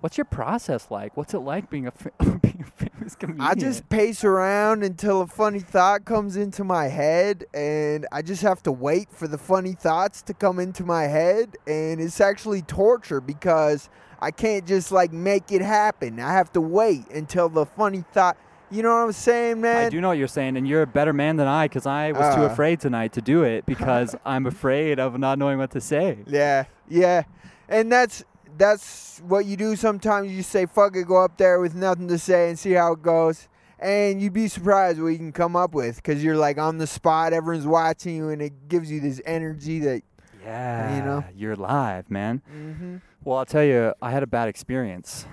what's 0.01 0.17
your 0.17 0.25
process 0.25 0.91
like? 0.91 1.15
What's 1.15 1.33
it 1.33 1.39
like 1.39 1.69
being 1.69 1.87
a 1.87 1.93
being 2.41 2.65
a 2.67 2.89
famous 2.89 3.15
comedian? 3.15 3.41
I 3.41 3.55
just 3.55 3.87
pace 3.87 4.25
around 4.25 4.83
until 4.83 5.21
a 5.21 5.27
funny 5.27 5.61
thought 5.61 6.03
comes 6.03 6.35
into 6.35 6.65
my 6.65 6.89
head, 6.89 7.45
and 7.53 8.05
I 8.11 8.21
just 8.21 8.41
have 8.41 8.61
to 8.63 8.73
wait 8.73 9.09
for 9.09 9.29
the 9.29 9.37
funny 9.37 9.71
thoughts 9.71 10.21
to 10.23 10.33
come 10.33 10.59
into 10.59 10.83
my 10.83 11.03
head, 11.03 11.55
and 11.65 12.01
it's 12.01 12.19
actually 12.19 12.61
torture 12.61 13.21
because 13.21 13.89
I 14.19 14.31
can't 14.31 14.67
just 14.67 14.91
like 14.91 15.13
make 15.13 15.53
it 15.53 15.61
happen. 15.61 16.19
I 16.19 16.33
have 16.33 16.51
to 16.53 16.61
wait 16.61 17.07
until 17.09 17.47
the 17.47 17.65
funny 17.65 18.03
thought. 18.11 18.37
You 18.71 18.81
know 18.83 18.89
what 18.89 19.03
I'm 19.05 19.11
saying, 19.11 19.61
man? 19.61 19.85
I 19.85 19.89
do 19.89 20.01
know 20.01 20.09
what 20.09 20.17
you're 20.17 20.27
saying, 20.27 20.57
and 20.57 20.67
you're 20.67 20.81
a 20.81 20.87
better 20.87 21.13
man 21.13 21.35
than 21.37 21.47
I 21.47 21.67
because 21.67 21.85
I 21.85 22.11
was 22.11 22.35
too 22.35 22.41
Uh. 22.41 22.45
afraid 22.45 22.79
tonight 22.79 23.13
to 23.13 23.21
do 23.21 23.43
it 23.43 23.65
because 23.73 24.15
I'm 24.25 24.45
afraid 24.45 24.99
of 24.99 25.17
not 25.19 25.37
knowing 25.37 25.57
what 25.59 25.71
to 25.71 25.81
say. 25.81 26.19
Yeah, 26.27 26.65
yeah, 26.89 27.23
and 27.69 27.91
that's 27.91 28.23
that's 28.57 29.19
what 29.27 29.45
you 29.45 29.55
do. 29.57 29.75
Sometimes 29.75 30.31
you 30.31 30.41
say 30.43 30.65
"fuck 30.65 30.95
it," 30.95 31.07
go 31.07 31.23
up 31.23 31.37
there 31.37 31.59
with 31.59 31.75
nothing 31.75 32.07
to 32.07 32.17
say 32.17 32.49
and 32.49 32.57
see 32.57 32.71
how 32.71 32.93
it 32.93 33.01
goes, 33.03 33.47
and 33.79 34.21
you'd 34.21 34.33
be 34.33 34.47
surprised 34.47 34.99
what 35.01 35.09
you 35.09 35.17
can 35.17 35.31
come 35.31 35.55
up 35.55 35.73
with 35.75 35.97
because 35.97 36.23
you're 36.23 36.37
like 36.37 36.57
on 36.57 36.77
the 36.79 36.87
spot, 36.87 37.33
everyone's 37.33 37.67
watching 37.67 38.15
you, 38.15 38.29
and 38.29 38.41
it 38.41 38.67
gives 38.67 38.89
you 38.91 38.99
this 38.99 39.21
energy 39.25 39.79
that. 39.79 40.01
Yeah, 40.43 40.95
you 40.97 41.03
know? 41.03 41.23
you're 41.35 41.55
live, 41.55 42.11
man. 42.11 42.41
Mm-hmm. 42.55 42.97
Well, 43.23 43.39
I'll 43.39 43.45
tell 43.47 43.63
you, 43.63 43.93
I 43.99 44.11
had 44.11 44.21
a 44.21 44.27
bad 44.27 44.47
experience 44.47 45.25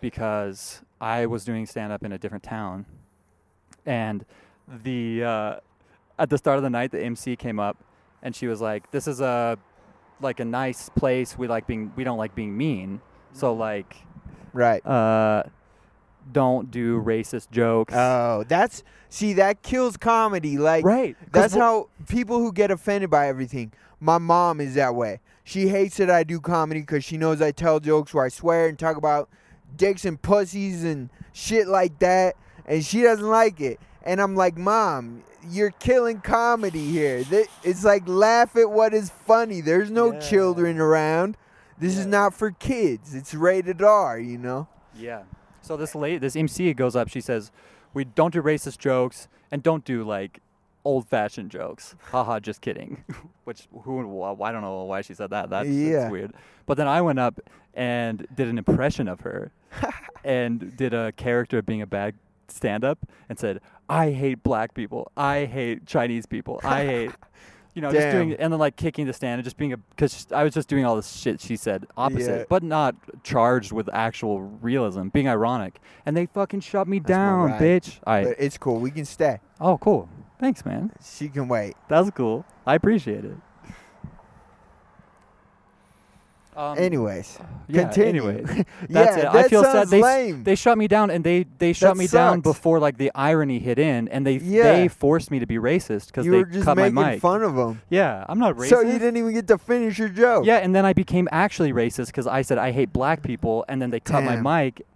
because 0.00 0.82
I 1.00 1.26
was 1.26 1.44
doing 1.44 1.66
stand 1.66 1.92
up 1.92 2.04
in 2.04 2.12
a 2.12 2.18
different 2.18 2.44
town, 2.44 2.86
and 3.84 4.24
the 4.84 5.24
uh, 5.24 5.56
at 6.18 6.30
the 6.30 6.38
start 6.38 6.56
of 6.56 6.62
the 6.62 6.70
night, 6.70 6.90
the 6.90 7.02
MC 7.02 7.36
came 7.36 7.58
up, 7.60 7.76
and 8.22 8.34
she 8.34 8.46
was 8.46 8.60
like, 8.60 8.90
"This 8.90 9.06
is 9.06 9.20
a 9.20 9.58
like 10.20 10.40
a 10.40 10.44
nice 10.44 10.88
place. 10.90 11.36
We 11.36 11.48
like 11.48 11.66
being 11.66 11.92
we 11.96 12.04
don't 12.04 12.18
like 12.18 12.34
being 12.34 12.56
mean, 12.56 13.00
so 13.32 13.52
like 13.52 13.96
Right. 14.52 14.84
uh, 14.86 15.44
don't 16.32 16.70
do 16.70 17.02
racist 17.02 17.50
jokes." 17.50 17.92
Oh, 17.94 18.44
that's 18.48 18.82
see 19.08 19.34
that 19.34 19.62
kills 19.62 19.96
comedy. 19.96 20.56
Like 20.56 20.84
right. 20.84 21.16
that's 21.32 21.54
how 21.54 21.88
people 22.08 22.38
who 22.38 22.52
get 22.52 22.70
offended 22.70 23.10
by 23.10 23.28
everything. 23.28 23.72
My 24.00 24.18
mom 24.18 24.60
is 24.60 24.74
that 24.74 24.94
way. 24.94 25.20
She 25.44 25.68
hates 25.68 25.96
that 25.98 26.10
I 26.10 26.24
do 26.24 26.40
comedy 26.40 26.80
because 26.80 27.04
she 27.04 27.16
knows 27.16 27.40
I 27.40 27.52
tell 27.52 27.80
jokes 27.80 28.12
where 28.12 28.24
I 28.24 28.28
swear 28.28 28.66
and 28.66 28.78
talk 28.78 28.96
about 28.96 29.28
dicks 29.76 30.04
and 30.04 30.20
pussies 30.20 30.84
and 30.84 31.10
shit 31.32 31.68
like 31.68 31.98
that, 32.00 32.36
and 32.66 32.84
she 32.84 33.02
doesn't 33.02 33.28
like 33.28 33.60
it. 33.60 33.78
And 34.02 34.20
I'm 34.20 34.34
like, 34.36 34.56
Mom, 34.56 35.22
you're 35.50 35.70
killing 35.72 36.20
comedy 36.20 36.84
here. 36.90 37.24
It's 37.64 37.84
like 37.84 38.06
laugh 38.06 38.56
at 38.56 38.70
what 38.70 38.94
is 38.94 39.10
funny. 39.10 39.60
There's 39.60 39.90
no 39.90 40.12
Yeah. 40.12 40.20
children 40.20 40.78
around. 40.78 41.36
This 41.78 41.98
is 41.98 42.06
not 42.06 42.32
for 42.34 42.50
kids. 42.52 43.14
It's 43.14 43.34
rated 43.34 43.82
R. 43.82 44.18
You 44.18 44.38
know. 44.38 44.68
Yeah. 44.96 45.22
So 45.60 45.76
this 45.76 45.94
late 45.94 46.20
this 46.20 46.36
MC 46.36 46.72
goes 46.72 46.94
up. 46.96 47.08
She 47.08 47.20
says, 47.20 47.50
"We 47.92 48.04
don't 48.04 48.32
do 48.32 48.40
racist 48.42 48.78
jokes 48.78 49.28
and 49.50 49.62
don't 49.62 49.84
do 49.84 50.02
like 50.04 50.40
old-fashioned 50.84 51.50
jokes." 51.50 51.94
Haha, 52.10 52.40
just 52.40 52.60
kidding. 52.60 53.04
Which 53.44 53.68
who 53.82 53.98
I 54.22 54.52
don't 54.52 54.62
know 54.62 54.84
why 54.84 55.02
she 55.02 55.14
said 55.14 55.30
that. 55.30 55.50
That's, 55.50 55.68
Yeah. 55.68 55.98
that's 56.00 56.12
weird. 56.12 56.32
But 56.64 56.76
then 56.76 56.88
I 56.88 57.00
went 57.02 57.18
up 57.18 57.40
and 57.74 58.26
did 58.34 58.48
an 58.48 58.56
impression 58.58 59.06
of 59.08 59.20
her 59.20 59.52
and 60.24 60.76
did 60.76 60.94
a 60.94 61.12
character 61.12 61.58
of 61.58 61.66
being 61.66 61.82
a 61.82 61.86
bad 61.86 62.14
stand-up 62.48 62.98
and 63.28 63.38
said, 63.38 63.60
"I 63.88 64.10
hate 64.12 64.42
black 64.42 64.74
people. 64.74 65.10
I 65.16 65.44
hate 65.44 65.86
Chinese 65.86 66.26
people. 66.26 66.60
I 66.64 66.84
hate." 66.84 67.10
You 67.74 67.82
know, 67.82 67.92
just 67.92 68.10
doing 68.10 68.32
and 68.32 68.50
then 68.50 68.58
like 68.58 68.76
kicking 68.76 69.06
the 69.06 69.12
stand 69.12 69.34
and 69.38 69.44
just 69.44 69.58
being 69.58 69.74
a 69.74 69.76
because 69.76 70.26
I 70.32 70.44
was 70.44 70.54
just 70.54 70.66
doing 70.66 70.86
all 70.86 70.96
this 70.96 71.12
shit 71.14 71.42
she 71.42 71.56
said 71.56 71.84
opposite, 71.94 72.38
Yeah. 72.38 72.44
but 72.48 72.62
not 72.62 72.94
charged 73.22 73.70
with 73.70 73.90
actual 73.92 74.40
realism, 74.40 75.08
being 75.08 75.28
ironic. 75.28 75.78
And 76.06 76.16
they 76.16 76.24
fucking 76.24 76.60
shut 76.60 76.88
me 76.88 77.00
down, 77.00 77.50
bitch. 77.60 78.00
I 78.06 78.24
But 78.24 78.36
it's 78.38 78.56
cool. 78.56 78.80
We 78.80 78.90
can 78.90 79.04
stay. 79.04 79.40
oh 79.60 79.76
cool, 79.76 80.08
thanks 80.40 80.64
man. 80.64 80.90
She 81.04 81.28
can 81.28 81.48
wait. 81.48 81.74
That's 81.86 82.08
cool. 82.12 82.46
I 82.66 82.76
appreciate 82.76 83.26
it. 83.26 83.36
Um, 86.56 86.78
Anyways, 86.78 87.38
yeah, 87.68 87.82
continue. 87.82 88.28
Anyways, 88.30 88.56
yeah, 88.56 88.64
that's 88.88 89.16
it. 89.18 89.22
that 89.24 89.34
I 89.34 89.48
feel 89.48 89.62
sad. 89.62 89.88
They, 89.88 90.00
lame. 90.00 90.42
they 90.42 90.54
shut 90.54 90.78
me 90.78 90.88
down, 90.88 91.10
and 91.10 91.22
they 91.22 91.44
they 91.58 91.74
shut 91.74 91.94
That 91.94 91.98
me 91.98 92.06
down 92.06 92.40
before 92.40 92.78
like 92.78 92.96
the 92.96 93.10
irony 93.14 93.58
hit 93.58 93.78
in, 93.78 94.08
and 94.08 94.26
they 94.26 94.38
Yeah. 94.38 94.72
they 94.72 94.88
forced 94.88 95.30
me 95.30 95.38
to 95.38 95.46
be 95.46 95.56
racist 95.56 96.06
because 96.06 96.24
you 96.24 96.32
they 96.32 96.38
were 96.38 96.44
just 96.46 96.64
cut 96.64 96.78
my 96.78 96.88
making 96.88 97.10
mic. 97.12 97.20
fun 97.20 97.42
of 97.42 97.56
them. 97.56 97.82
Yeah, 97.90 98.24
I'm 98.26 98.38
not 98.38 98.56
racist. 98.56 98.70
So 98.70 98.80
you 98.80 98.92
didn't 98.98 99.18
even 99.18 99.34
get 99.34 99.46
to 99.48 99.58
finish 99.58 99.98
your 99.98 100.08
joke. 100.08 100.46
Yeah, 100.46 100.56
and 100.56 100.74
then 100.74 100.86
I 100.86 100.94
became 100.94 101.28
actually 101.30 101.72
racist 101.74 102.06
because 102.06 102.26
I 102.26 102.40
said 102.40 102.56
I 102.56 102.70
hate 102.72 102.90
black 102.90 103.22
people, 103.22 103.66
and 103.68 103.82
then 103.82 103.90
they 103.90 104.00
cut 104.00 104.20
Damn. 104.22 104.42
my 104.42 104.64
mic. 104.64 104.86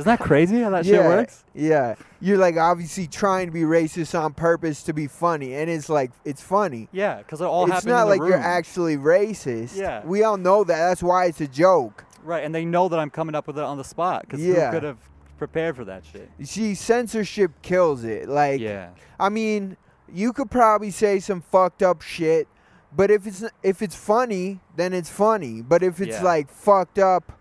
Isn't 0.00 0.18
that 0.18 0.20
crazy 0.20 0.60
how 0.60 0.70
that 0.70 0.84
yeah, 0.84 0.96
shit 0.96 1.04
works? 1.04 1.44
Yeah. 1.54 1.94
You're 2.20 2.38
like 2.38 2.56
obviously 2.56 3.06
trying 3.06 3.46
to 3.46 3.52
be 3.52 3.62
racist 3.62 4.18
on 4.18 4.34
purpose 4.34 4.82
to 4.84 4.92
be 4.92 5.06
funny, 5.06 5.54
and 5.54 5.70
it's 5.70 5.88
like 5.88 6.10
it's 6.24 6.42
funny. 6.42 6.88
Yeah, 6.92 7.18
because 7.18 7.40
it 7.40 7.44
all 7.44 7.66
happens. 7.66 7.84
it's 7.84 7.86
not 7.86 8.08
like 8.08 8.18
you're 8.18 8.34
actually 8.34 8.96
racist. 8.96 9.76
Yeah. 9.76 10.04
We 10.04 10.22
all 10.22 10.36
know 10.36 10.64
that. 10.64 10.88
That's 10.88 11.02
why 11.02 11.26
it's 11.26 11.40
a 11.40 11.48
joke. 11.48 12.04
right, 12.22 12.44
and 12.44 12.54
they 12.54 12.64
know 12.64 12.88
that 12.88 12.98
I'm 12.98 13.10
coming 13.10 13.34
up 13.34 13.46
with 13.46 13.58
it 13.58 13.64
on 13.64 13.78
the 13.78 13.84
spot 13.84 14.22
because 14.22 14.40
Yeah. 14.44 14.66
who 14.66 14.72
could 14.72 14.82
have 14.82 14.98
prepared 15.38 15.76
for 15.76 15.84
that 15.86 16.04
shit? 16.04 16.30
You 16.38 16.44
see, 16.44 16.74
censorship 16.74 17.52
kills 17.62 18.04
it. 18.04 18.28
Like, 18.28 18.60
yeah, 18.60 18.90
I 19.18 19.28
mean, 19.30 19.76
you 20.12 20.32
could 20.34 20.50
probably 20.50 20.90
say 20.90 21.18
some 21.20 21.40
fucked 21.40 21.82
up 21.82 22.02
shit, 22.02 22.46
but 22.94 23.10
if 23.10 23.26
it's 23.26 23.42
if 23.62 23.80
it's 23.80 23.94
funny, 23.96 24.60
then 24.76 24.92
it's 24.92 25.08
funny. 25.08 25.62
But 25.62 25.82
if 25.82 26.00
it's 26.00 26.16
Yeah. 26.16 26.22
like 26.24 26.50
fucked 26.50 26.98
up 26.98 27.32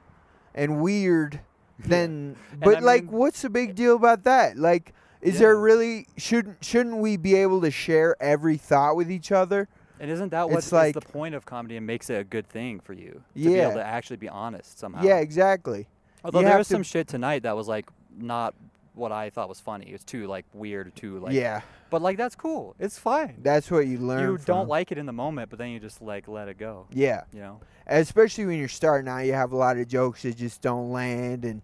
and 0.56 0.80
weird, 0.82 1.42
then 1.86 2.36
but 2.60 2.78
I 2.78 2.80
like 2.80 3.04
mean- 3.06 3.14
what's 3.14 3.42
the 3.42 3.50
big 3.50 3.76
deal 3.76 3.96
about 3.96 4.24
that? 4.24 4.58
Like 4.58 4.94
is 5.22 5.38
there 5.40 5.58
really 5.58 6.08
shouldn't 6.18 6.64
shouldn't 6.64 6.98
we 6.98 7.18
be 7.18 7.36
able 7.36 7.62
to 7.62 7.72
share 7.72 8.16
every 8.22 8.58
thought 8.58 8.96
with 8.96 9.12
each 9.12 9.32
other? 9.32 9.68
And 10.00 10.10
isn't 10.10 10.30
that 10.30 10.50
what's 10.50 10.72
like- 10.72 10.94
the 10.94 11.02
point 11.02 11.36
of 11.36 11.46
comedy 11.46 11.76
and 11.76 11.86
makes 11.86 12.10
it 12.10 12.16
a 12.16 12.24
good 12.24 12.48
thing 12.48 12.80
for 12.80 12.94
you? 12.94 13.22
To 13.36 13.44
be 13.44 13.56
able 13.56 13.74
to 13.74 13.84
actually 13.86 14.18
be 14.18 14.30
honest 14.30 14.80
somehow. 14.80 15.04
Yeah, 15.04 15.18
exactly. 15.18 15.88
Although 16.24 16.40
you 16.40 16.46
there 16.46 16.58
was 16.58 16.68
some 16.68 16.84
shit 16.84 17.08
tonight 17.08 17.44
that 17.44 17.56
was 17.56 17.68
like 17.68 17.90
not 18.18 18.54
what 19.00 19.12
I 19.12 19.30
thought 19.30 19.50
was 19.50 19.60
funny. 19.60 19.88
It 19.90 19.94
was 19.94 20.04
too 20.04 20.28
like 20.28 20.46
weird, 20.54 20.96
too 20.96 21.20
like. 21.20 21.34
yeah, 21.34 21.62
But 21.90 22.02
like 22.02 22.18
that's 22.18 22.36
cool. 22.36 22.76
It's 22.80 22.98
fine. 23.00 23.38
that's 23.42 23.72
what 23.72 23.88
you 23.88 23.98
learn. 23.98 24.22
You 24.32 24.38
from. 24.38 24.46
don't 24.46 24.68
like 24.70 24.92
it 24.92 24.98
in 24.98 25.06
the 25.06 25.14
moment, 25.14 25.50
but 25.50 25.58
then 25.58 25.70
you 25.70 25.80
just 25.80 26.02
like 26.02 26.28
let 26.28 26.48
it 26.48 26.58
go. 26.58 26.86
Yeah, 26.92 27.24
You 27.34 27.40
know. 27.40 27.60
especially 27.88 28.46
when 28.46 28.60
you're 28.60 28.68
starting 28.68 29.08
out, 29.10 29.20
you 29.26 29.34
have 29.34 29.52
a 29.52 29.58
lot 29.58 29.78
of 29.78 29.88
jokes 29.88 30.22
that 30.24 30.38
just 30.38 30.62
don't 30.62 30.92
land, 30.92 31.46
and 31.46 31.62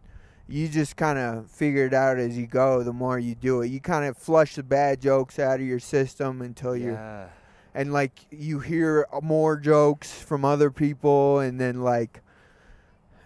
you 0.47 0.67
just 0.67 0.95
kind 0.95 1.19
of 1.19 1.49
figure 1.51 1.85
it 1.85 1.93
out 1.93 2.17
as 2.17 2.37
you 2.37 2.47
go. 2.47 2.83
The 2.83 2.93
more 2.93 3.19
you 3.19 3.35
do 3.35 3.61
it, 3.61 3.67
you 3.67 3.79
kind 3.79 4.05
of 4.05 4.15
flush 4.17 4.55
the 4.55 4.63
bad 4.63 5.01
jokes 5.01 5.37
out 5.39 5.59
of 5.59 5.65
your 5.65 5.79
system 5.79 6.41
until 6.41 6.75
you're 6.77 6.93
Yeah. 6.93 7.27
and 7.73 7.91
like 7.91 8.13
you 8.31 8.59
hear 8.59 9.07
more 9.21 9.57
jokes 9.57 10.11
from 10.11 10.45
other 10.45 10.71
people 10.71 11.39
and 11.39 11.59
then 11.59 11.81
like 11.81 12.21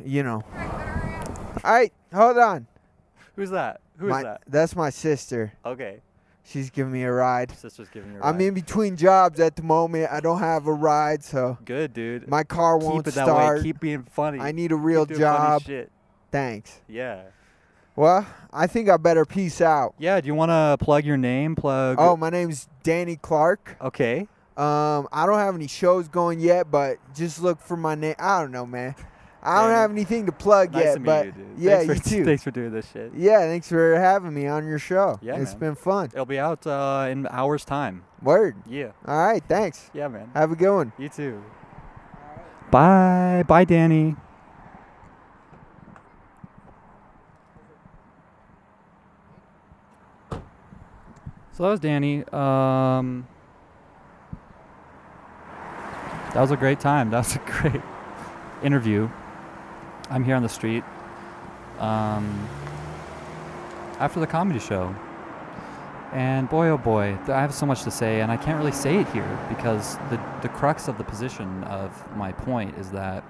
you 0.03 0.23
know 0.23 0.41
all 0.55 1.73
right 1.73 1.91
hold 2.13 2.37
on 2.37 2.65
Who's 3.35 3.49
that? 3.51 3.81
Who's 3.99 4.09
my, 4.09 4.23
that? 4.23 4.41
that's 4.47 4.75
my 4.75 4.89
sister 4.89 5.53
Okay. 5.65 6.01
she's 6.43 6.69
giving 6.69 6.91
me 6.93 7.03
a 7.03 7.11
ride 7.11 7.51
Sister's 7.57 7.89
giving 7.89 8.13
you. 8.13 8.19
a 8.21 8.25
i'm 8.27 8.39
in 8.41 8.53
between 8.53 8.95
jobs 8.95 9.39
at 9.39 9.55
the 9.55 9.63
moment 9.63 10.09
i 10.11 10.19
don't 10.19 10.39
have 10.39 10.67
a 10.67 10.73
ride 10.73 11.23
so 11.23 11.57
Good, 11.65 11.93
dude. 11.93 12.27
my 12.27 12.43
car 12.43 12.77
Keep 12.79 12.87
won't 12.87 13.05
start. 13.05 13.05
Keep 13.05 13.07
it 13.07 13.15
that 13.15 13.25
start 13.25 13.57
way. 13.57 13.63
Keep 13.63 13.79
being 13.79 14.03
funny. 14.03 14.39
i 14.39 14.51
need 14.51 14.71
a 14.71 14.75
real 14.75 15.05
Keep 15.05 15.17
doing 15.17 15.29
funny 15.31 15.37
job 15.47 15.61
Shit. 15.63 15.91
thanks 16.31 16.79
Yeah. 16.87 17.21
well 17.95 18.25
i 18.53 18.65
think 18.67 18.89
i 18.89 18.97
better 18.97 19.25
peace 19.25 19.61
out 19.61 19.93
Yeah. 19.99 20.19
Do 20.21 20.27
you 20.27 20.35
want 20.35 20.49
to 20.51 20.83
plug 20.83 21.03
your 21.05 21.17
name? 21.17 21.55
Plug. 21.55 21.97
oh 21.99 22.15
my 22.17 22.29
name's 22.29 22.67
danny 22.83 23.15
clark 23.17 23.75
Okay. 23.81 24.27
Um, 24.57 25.07
I 25.13 25.25
don't 25.25 25.39
have 25.39 25.55
any 25.55 25.67
shows 25.67 26.09
going 26.09 26.41
yet, 26.41 26.69
but 26.69 26.97
just 27.15 27.41
look 27.41 27.61
for 27.61 27.77
my 27.77 27.95
name. 27.95 28.15
I 28.19 28.41
don't 28.41 28.51
know, 28.51 28.65
man. 28.65 28.93
I 29.41 29.61
don't 29.61 29.71
have 29.71 29.91
anything 29.91 30.25
to 30.25 30.31
plug 30.31 30.73
Nice 30.73 30.83
yet, 30.83 30.93
to 30.95 30.99
but 30.99 31.25
you, 31.27 31.33
yeah, 31.57 31.77
thanks 31.77 31.87
you 31.87 31.95
for, 31.95 32.09
too. 32.09 32.25
Thanks 32.25 32.43
for 32.43 32.51
doing 32.51 32.71
this 32.71 32.91
shit. 32.91 33.13
Yeah, 33.15 33.39
thanks 33.39 33.69
for 33.69 33.95
having 33.95 34.33
me 34.33 34.47
on 34.47 34.67
your 34.67 34.79
show. 34.79 35.17
Yeah, 35.21 35.37
it's 35.37 35.51
man. 35.51 35.59
been 35.59 35.75
fun. 35.75 36.09
It'll 36.13 36.25
be 36.25 36.39
out 36.39 36.67
uh, 36.67 37.07
in 37.09 37.25
hours 37.27 37.63
time. 37.63 38.03
Word. 38.21 38.57
Yeah. 38.67 38.91
All 39.07 39.17
right, 39.17 39.43
thanks. 39.47 39.89
Yeah, 39.93 40.09
man. 40.09 40.29
Have 40.33 40.51
a 40.51 40.55
good 40.55 40.75
one. 40.75 40.91
You 40.97 41.07
too. 41.07 41.41
Bye. 42.69 43.43
Bye, 43.47 43.63
Danny. 43.63 44.15
So 51.53 51.63
that 51.63 51.69
was 51.71 51.79
Danny. 51.81 52.23
Um, 52.31 53.27
that 56.33 56.41
was 56.41 56.51
a 56.51 56.57
great 56.57 56.79
time. 56.79 57.09
That 57.09 57.17
was 57.19 57.35
a 57.35 57.39
great 57.45 57.81
interview. 58.63 59.09
I'm 60.09 60.23
here 60.23 60.35
on 60.35 60.43
the 60.43 60.49
street 60.49 60.83
um, 61.77 62.47
after 63.99 64.19
the 64.19 64.27
comedy 64.27 64.59
show. 64.59 64.95
And 66.11 66.49
boy, 66.49 66.69
oh 66.69 66.77
boy, 66.77 67.17
I 67.27 67.41
have 67.41 67.53
so 67.53 67.67
much 67.67 67.83
to 67.83 67.91
say, 67.91 68.21
and 68.21 68.31
I 68.31 68.37
can't 68.37 68.57
really 68.57 68.71
say 68.71 68.97
it 68.97 69.07
here 69.09 69.39
because 69.47 69.97
the, 70.09 70.19
the 70.41 70.49
crux 70.49 70.87
of 70.87 70.97
the 70.97 71.03
position 71.03 71.63
of 71.65 72.17
my 72.17 72.31
point 72.31 72.75
is 72.79 72.89
that 72.91 73.23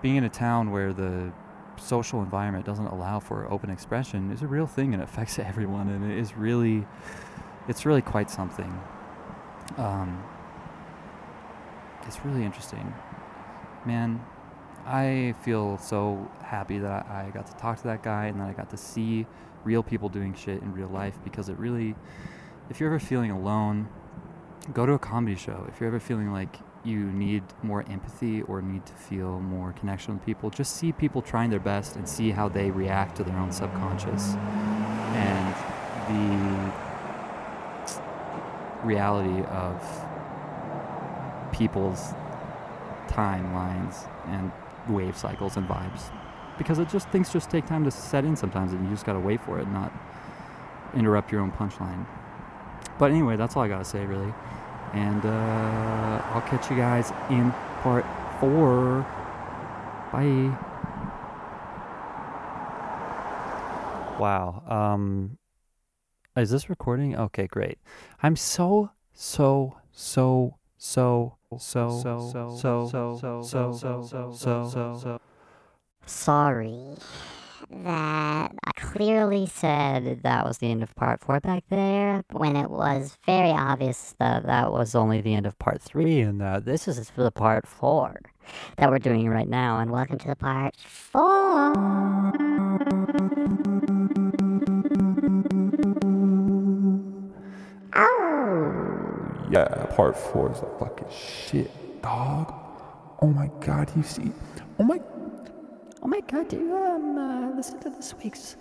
being 0.00 0.14
in 0.14 0.22
a 0.22 0.28
town 0.28 0.70
where 0.70 0.92
the 0.92 1.32
social 1.76 2.22
environment 2.22 2.64
doesn't 2.64 2.86
allow 2.86 3.18
for 3.18 3.50
open 3.50 3.70
expression 3.70 4.30
is 4.30 4.42
a 4.42 4.46
real 4.46 4.66
thing 4.66 4.94
and 4.94 5.02
it 5.02 5.08
affects 5.08 5.38
everyone, 5.40 5.88
and 5.88 6.08
it 6.10 6.16
is 6.16 6.36
really, 6.36 6.86
it's 7.66 7.84
really 7.84 8.02
quite 8.02 8.30
something. 8.30 8.80
Um, 9.76 10.22
it's 12.06 12.24
really 12.24 12.44
interesting. 12.44 12.94
Man, 13.84 14.24
I 14.86 15.34
feel 15.42 15.78
so 15.78 16.30
happy 16.42 16.78
that 16.78 17.06
I 17.06 17.30
got 17.32 17.46
to 17.46 17.54
talk 17.56 17.78
to 17.78 17.84
that 17.84 18.02
guy 18.02 18.26
and 18.26 18.40
that 18.40 18.48
I 18.48 18.52
got 18.52 18.70
to 18.70 18.76
see 18.76 19.26
real 19.64 19.82
people 19.82 20.08
doing 20.08 20.34
shit 20.34 20.62
in 20.62 20.72
real 20.72 20.88
life 20.88 21.18
because 21.24 21.48
it 21.48 21.58
really, 21.58 21.94
if 22.70 22.80
you're 22.80 22.88
ever 22.88 22.98
feeling 22.98 23.30
alone, 23.30 23.88
go 24.72 24.86
to 24.86 24.92
a 24.92 24.98
comedy 24.98 25.36
show. 25.36 25.66
If 25.68 25.80
you're 25.80 25.88
ever 25.88 26.00
feeling 26.00 26.32
like 26.32 26.56
you 26.84 27.00
need 27.00 27.42
more 27.62 27.84
empathy 27.88 28.42
or 28.42 28.62
need 28.62 28.86
to 28.86 28.92
feel 28.94 29.40
more 29.40 29.72
connection 29.72 30.14
with 30.14 30.24
people, 30.24 30.48
just 30.48 30.76
see 30.76 30.92
people 30.92 31.20
trying 31.20 31.50
their 31.50 31.60
best 31.60 31.96
and 31.96 32.08
see 32.08 32.30
how 32.30 32.48
they 32.48 32.70
react 32.70 33.16
to 33.16 33.24
their 33.24 33.36
own 33.36 33.52
subconscious 33.52 34.34
and 35.14 35.54
the 36.08 36.72
reality 38.86 39.42
of 39.46 39.82
people's 41.52 42.12
timelines 43.08 44.08
and 44.26 44.52
wave 44.88 45.16
cycles 45.16 45.56
and 45.56 45.68
vibes. 45.68 46.12
Because 46.56 46.78
it 46.78 46.88
just 46.88 47.08
things 47.10 47.32
just 47.32 47.50
take 47.50 47.66
time 47.66 47.84
to 47.84 47.90
set 47.90 48.24
in 48.24 48.36
sometimes 48.36 48.72
and 48.72 48.84
you 48.84 48.90
just 48.90 49.06
gotta 49.06 49.20
wait 49.20 49.40
for 49.40 49.58
it 49.60 49.68
not 49.68 49.92
interrupt 50.94 51.30
your 51.30 51.40
own 51.40 51.52
punchline. 51.52 52.06
But 52.98 53.10
anyway 53.10 53.36
that's 53.36 53.56
all 53.56 53.62
i 53.62 53.68
gotta 53.68 53.84
say 53.84 54.04
really. 54.04 54.32
And 54.92 55.24
uh, 55.24 56.22
i'll 56.32 56.42
catch 56.42 56.70
you 56.70 56.76
guys 56.76 57.12
in 57.30 57.52
part 57.82 58.06
four. 58.40 59.06
Bye. 60.12 60.56
Wow 64.18 64.64
um 64.66 65.38
is 66.36 66.50
this 66.50 66.70
recording? 66.70 67.16
Okay 67.16 67.46
great. 67.46 67.78
I'm 68.22 68.36
so 68.36 68.90
so 69.12 69.76
so 69.92 70.56
so 70.78 71.36
so 71.58 72.00
so 72.00 72.30
so 72.30 72.88
so 72.88 72.88
so 72.88 73.16
so 73.18 73.42
so 73.42 73.72
so 73.72 74.32
so 74.32 74.98
so 75.02 75.20
Sorry. 76.06 76.96
That 77.70 78.52
I 78.64 78.70
clearly 78.76 79.44
said 79.46 80.22
that 80.22 80.46
was 80.46 80.56
the 80.56 80.70
end 80.70 80.82
of 80.82 80.94
part 80.94 81.20
four 81.20 81.38
back 81.40 81.64
there, 81.68 82.24
when 82.32 82.56
it 82.56 82.70
was 82.70 83.18
very 83.26 83.50
obvious 83.50 84.14
that 84.18 84.46
that 84.46 84.72
was 84.72 84.94
only 84.94 85.20
the 85.20 85.34
end 85.34 85.44
of 85.44 85.58
part 85.58 85.82
three, 85.82 86.20
and 86.20 86.40
that 86.40 86.64
this 86.64 86.88
is 86.88 87.10
for 87.10 87.22
the 87.22 87.30
part 87.30 87.66
four 87.66 88.20
that 88.78 88.88
we're 88.88 88.98
doing 88.98 89.28
right 89.28 89.48
now. 89.48 89.80
And 89.80 89.90
welcome 89.90 90.16
to 90.18 90.28
the 90.28 90.36
part 90.36 90.76
four. 90.76 92.47
Yeah, 99.50 99.86
part 99.96 100.16
four 100.16 100.52
is 100.52 100.60
the 100.60 100.66
fucking 100.78 101.08
shit, 101.10 102.02
dog. 102.02 102.52
Oh 103.22 103.28
my 103.28 103.50
god, 103.60 103.90
you 103.96 104.02
see? 104.02 104.30
Oh 104.78 104.84
my. 104.84 105.00
Oh 106.02 106.06
my 106.06 106.20
god, 106.20 106.48
do 106.48 106.56
you 106.58 106.76
um, 106.76 107.18
uh, 107.18 107.56
listen 107.56 107.80
to 107.80 107.90
this 107.90 108.14
week's 108.22 108.56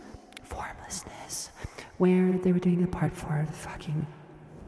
Formlessness, 0.49 1.49
where 1.97 2.31
they 2.31 2.51
were 2.53 2.59
doing 2.59 2.81
the 2.81 2.87
part 2.87 3.13
four 3.13 3.43
that 3.45 3.53
fucking 3.55 4.07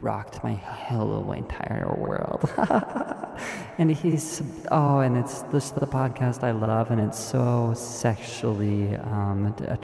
rocked 0.01 0.43
my 0.43 0.53
hell 0.53 1.07
whole 1.07 1.31
entire 1.31 1.93
world. 1.97 2.49
and 3.77 3.91
he's, 3.91 4.41
oh, 4.71 4.99
and 4.99 5.17
it's 5.17 5.41
this 5.43 5.71
the 5.71 5.87
podcast 5.87 6.43
I 6.43 6.51
love, 6.51 6.91
and 6.91 6.99
it's 6.99 7.19
so 7.19 7.73
sexually, 7.75 8.95
um, 8.97 9.53
a 9.59 9.77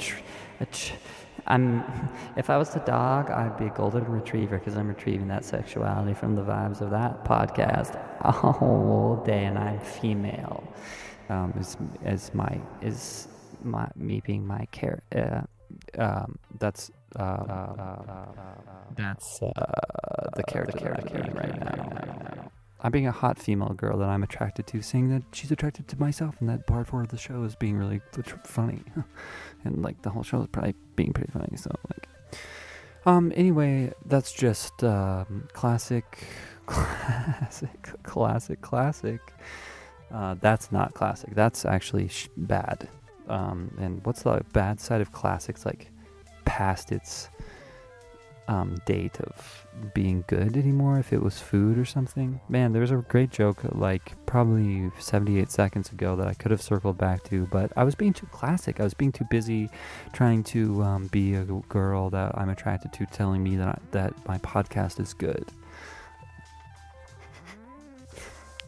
a 0.61 0.65
tr- 0.65 0.93
I'm, 1.47 1.83
if 2.35 2.49
I 2.49 2.57
was 2.57 2.75
a 2.75 2.79
dog, 2.79 3.29
I'd 3.29 3.57
be 3.57 3.65
a 3.65 3.69
golden 3.69 4.05
retriever 4.05 4.57
because 4.57 4.75
I'm 4.75 4.87
retrieving 4.87 5.27
that 5.27 5.45
sexuality 5.45 6.13
from 6.13 6.35
the 6.35 6.41
vibes 6.41 6.81
of 6.81 6.89
that 6.91 7.23
podcast 7.23 7.95
all 8.61 9.21
day, 9.25 9.45
and 9.45 9.57
I'm 9.57 9.79
female 9.79 10.63
um, 11.29 11.53
is 11.59 11.77
is 12.03 12.33
my 12.33 12.59
is 12.81 13.27
my 13.63 13.87
me 13.95 14.21
being 14.25 14.45
my 14.45 14.65
care. 14.71 15.03
Uh, 15.15 15.41
um, 16.01 16.37
that's 16.59 16.91
uh, 17.17 17.21
uh, 17.21 18.25
that's 18.95 19.41
uh, 19.41 19.51
the 20.35 20.43
character 20.43 20.79
that 20.79 21.13
I'm 21.13 21.21
being 21.21 21.35
right 21.35 21.59
now. 21.59 22.14
I'm 22.85 22.91
being 22.91 23.07
a 23.07 23.11
hot 23.11 23.39
female 23.39 23.73
girl 23.73 23.97
that 23.97 24.09
I'm 24.09 24.21
attracted 24.21 24.67
to, 24.67 24.81
saying 24.83 25.09
that 25.09 25.23
she's 25.33 25.49
attracted 25.49 25.87
to 25.87 25.99
myself, 25.99 26.35
and 26.39 26.47
that 26.49 26.67
part 26.67 26.85
four 26.85 27.01
of 27.01 27.07
the 27.07 27.17
show 27.17 27.41
is 27.41 27.55
being 27.55 27.77
really 27.77 27.99
funny, 28.43 28.83
and 29.63 29.81
like 29.81 29.99
the 30.03 30.11
whole 30.11 30.21
show 30.21 30.39
is 30.41 30.47
probably 30.51 30.75
being 30.95 31.11
pretty 31.11 31.31
funny. 31.31 31.57
So 31.57 31.71
like, 31.89 32.07
um, 33.07 33.33
anyway, 33.35 33.91
that's 34.05 34.31
just 34.31 34.83
um, 34.83 35.47
classic, 35.51 36.27
classic, 36.67 37.89
classic, 38.03 38.61
classic. 38.61 39.33
Uh, 40.13 40.35
that's 40.39 40.71
not 40.71 40.93
classic. 40.93 41.33
That's 41.33 41.65
actually 41.65 42.09
sh- 42.09 42.29
bad. 42.37 42.87
Um, 43.27 43.75
and 43.79 44.05
what's 44.05 44.21
the 44.21 44.45
bad 44.53 44.79
side 44.79 45.01
of 45.01 45.11
classics? 45.11 45.65
Like 45.65 45.89
past 46.45 46.91
its 46.91 47.29
um, 48.47 48.77
date 48.85 49.19
of 49.19 49.65
being 49.93 50.23
good 50.27 50.57
anymore. 50.57 50.99
If 50.99 51.13
it 51.13 51.21
was 51.21 51.39
food 51.39 51.77
or 51.77 51.85
something, 51.85 52.39
man, 52.49 52.71
there 52.73 52.81
was 52.81 52.91
a 52.91 52.97
great 52.97 53.31
joke 53.31 53.61
like 53.71 54.13
probably 54.25 54.91
78 54.99 55.51
seconds 55.51 55.91
ago 55.91 56.15
that 56.15 56.27
I 56.27 56.33
could 56.33 56.51
have 56.51 56.61
circled 56.61 56.97
back 56.97 57.23
to, 57.25 57.45
but 57.47 57.71
I 57.75 57.83
was 57.83 57.95
being 57.95 58.13
too 58.13 58.27
classic. 58.27 58.79
I 58.79 58.83
was 58.83 58.93
being 58.93 59.11
too 59.11 59.25
busy 59.29 59.69
trying 60.13 60.43
to 60.45 60.83
um, 60.83 61.07
be 61.07 61.35
a 61.35 61.43
girl 61.43 62.09
that 62.11 62.37
I'm 62.37 62.49
attracted 62.49 62.93
to, 62.93 63.05
telling 63.07 63.43
me 63.43 63.55
that 63.57 63.67
I, 63.67 63.77
that 63.91 64.27
my 64.27 64.37
podcast 64.39 64.99
is 64.99 65.13
good. 65.13 65.45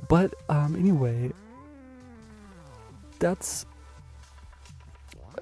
But 0.07 0.33
um, 0.49 0.75
anyway, 0.75 1.31
that's 3.19 3.65
uh, 5.35 5.41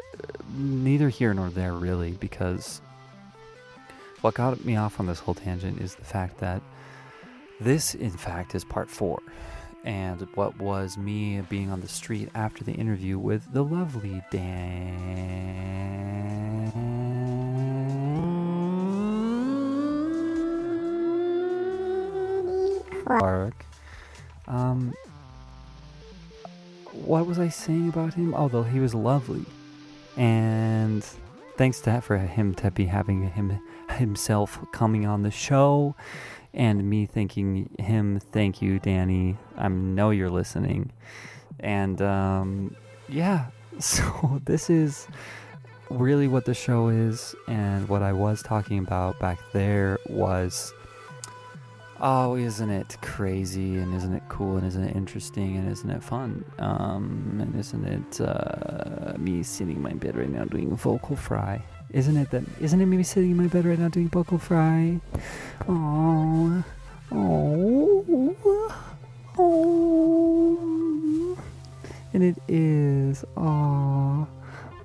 neither 0.55 1.09
here 1.09 1.33
nor 1.33 1.49
there 1.49 1.73
really 1.73 2.13
because 2.13 2.81
what 4.25 4.33
got 4.33 4.65
me 4.65 4.75
off 4.75 4.99
on 4.99 5.05
this 5.05 5.19
whole 5.19 5.35
tangent 5.35 5.79
is 5.79 5.93
the 5.93 6.03
fact 6.03 6.39
that 6.39 6.59
this 7.61 7.93
in 7.93 8.09
fact 8.09 8.55
is 8.55 8.65
part 8.65 8.89
4 8.89 9.21
and 9.83 10.27
what 10.33 10.57
was 10.57 10.97
me 10.97 11.41
being 11.41 11.69
on 11.69 11.79
the 11.79 11.87
street 11.87 12.27
after 12.33 12.63
the 12.63 12.71
interview 12.71 13.19
with 13.19 13.53
the 13.53 13.63
lovely 13.63 14.23
Dan 14.31 15.11
Clark. 23.05 23.63
Um, 24.47 24.95
what 26.93 27.27
was 27.27 27.37
I 27.37 27.49
saying 27.49 27.89
about 27.89 28.15
him? 28.15 28.33
Although 28.33 28.63
he 28.63 28.79
was 28.79 28.95
lovely, 28.95 29.45
and 30.17 31.05
thanks 31.57 31.77
to 31.81 31.91
that 31.91 32.03
for 32.03 32.17
him 32.17 32.55
to 32.55 32.71
be 32.71 32.85
having 32.85 33.29
him 33.29 33.59
himself 33.91 34.59
coming 34.71 35.05
on 35.05 35.23
the 35.23 35.31
show, 35.31 35.95
and 36.53 36.89
me 36.89 37.05
thanking 37.05 37.69
him. 37.79 38.19
Thank 38.19 38.61
you, 38.61 38.79
Danny. 38.79 39.37
I 39.57 39.67
know 39.67 40.09
you're 40.11 40.29
listening, 40.29 40.91
and 41.59 42.01
um, 42.01 42.75
yeah. 43.09 43.47
So 43.77 44.41
this 44.45 44.69
is 44.69 45.05
really 45.89 46.29
what 46.29 46.45
the 46.45 46.53
show 46.53 46.87
is, 46.87 47.35
and 47.49 47.89
what 47.89 48.01
I 48.01 48.13
was 48.13 48.41
talking 48.41 48.79
about 48.79 49.19
back 49.19 49.37
there 49.51 49.99
was. 50.09 50.73
Oh, 51.99 52.35
isn't 52.35 52.69
it 52.69 52.97
crazy 53.01 53.77
and 53.77 53.95
isn't 53.95 54.13
it 54.13 54.23
cool 54.27 54.57
and 54.57 54.67
isn't 54.67 54.83
it 54.83 54.95
interesting 54.97 55.55
and 55.55 55.71
isn't 55.71 55.89
it 55.89 56.03
fun? 56.03 56.43
Um, 56.59 57.37
and 57.41 57.55
isn't 57.55 57.85
it 57.85 58.21
uh, 58.21 59.13
me 59.17 59.43
sitting 59.43 59.77
in 59.77 59.81
my 59.81 59.93
bed 59.93 60.17
right 60.17 60.29
now 60.29 60.43
doing 60.43 60.75
vocal 60.75 61.15
fry? 61.15 61.63
Isn't 61.95 62.17
it 62.17 62.29
that? 62.31 62.43
Isn't 62.59 62.81
it 62.81 62.87
me 62.87 63.01
sitting 63.03 63.31
in 63.31 63.37
my 63.37 63.47
bed 63.47 63.63
right 63.63 63.79
now 63.79 63.87
doing 63.87 64.09
vocal 64.09 64.37
fry? 64.37 64.99
Oh, 65.65 66.61
oh, 67.09 68.35
oh, 69.37 71.37
and 72.11 72.21
it 72.21 72.35
is. 72.49 73.23
Oh, 73.37 74.27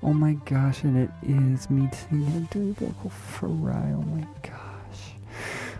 oh 0.01 0.13
my 0.13 0.35
gosh, 0.45 0.83
and 0.83 0.95
it 0.95 1.09
is 1.27 1.69
me 1.69 1.89
sitting 1.91 2.25
here 2.27 2.47
doing 2.49 2.75
vocal 2.75 3.09
fry. 3.09 3.91
Oh 3.93 4.03
my 4.03 4.25
gosh. 4.41 5.11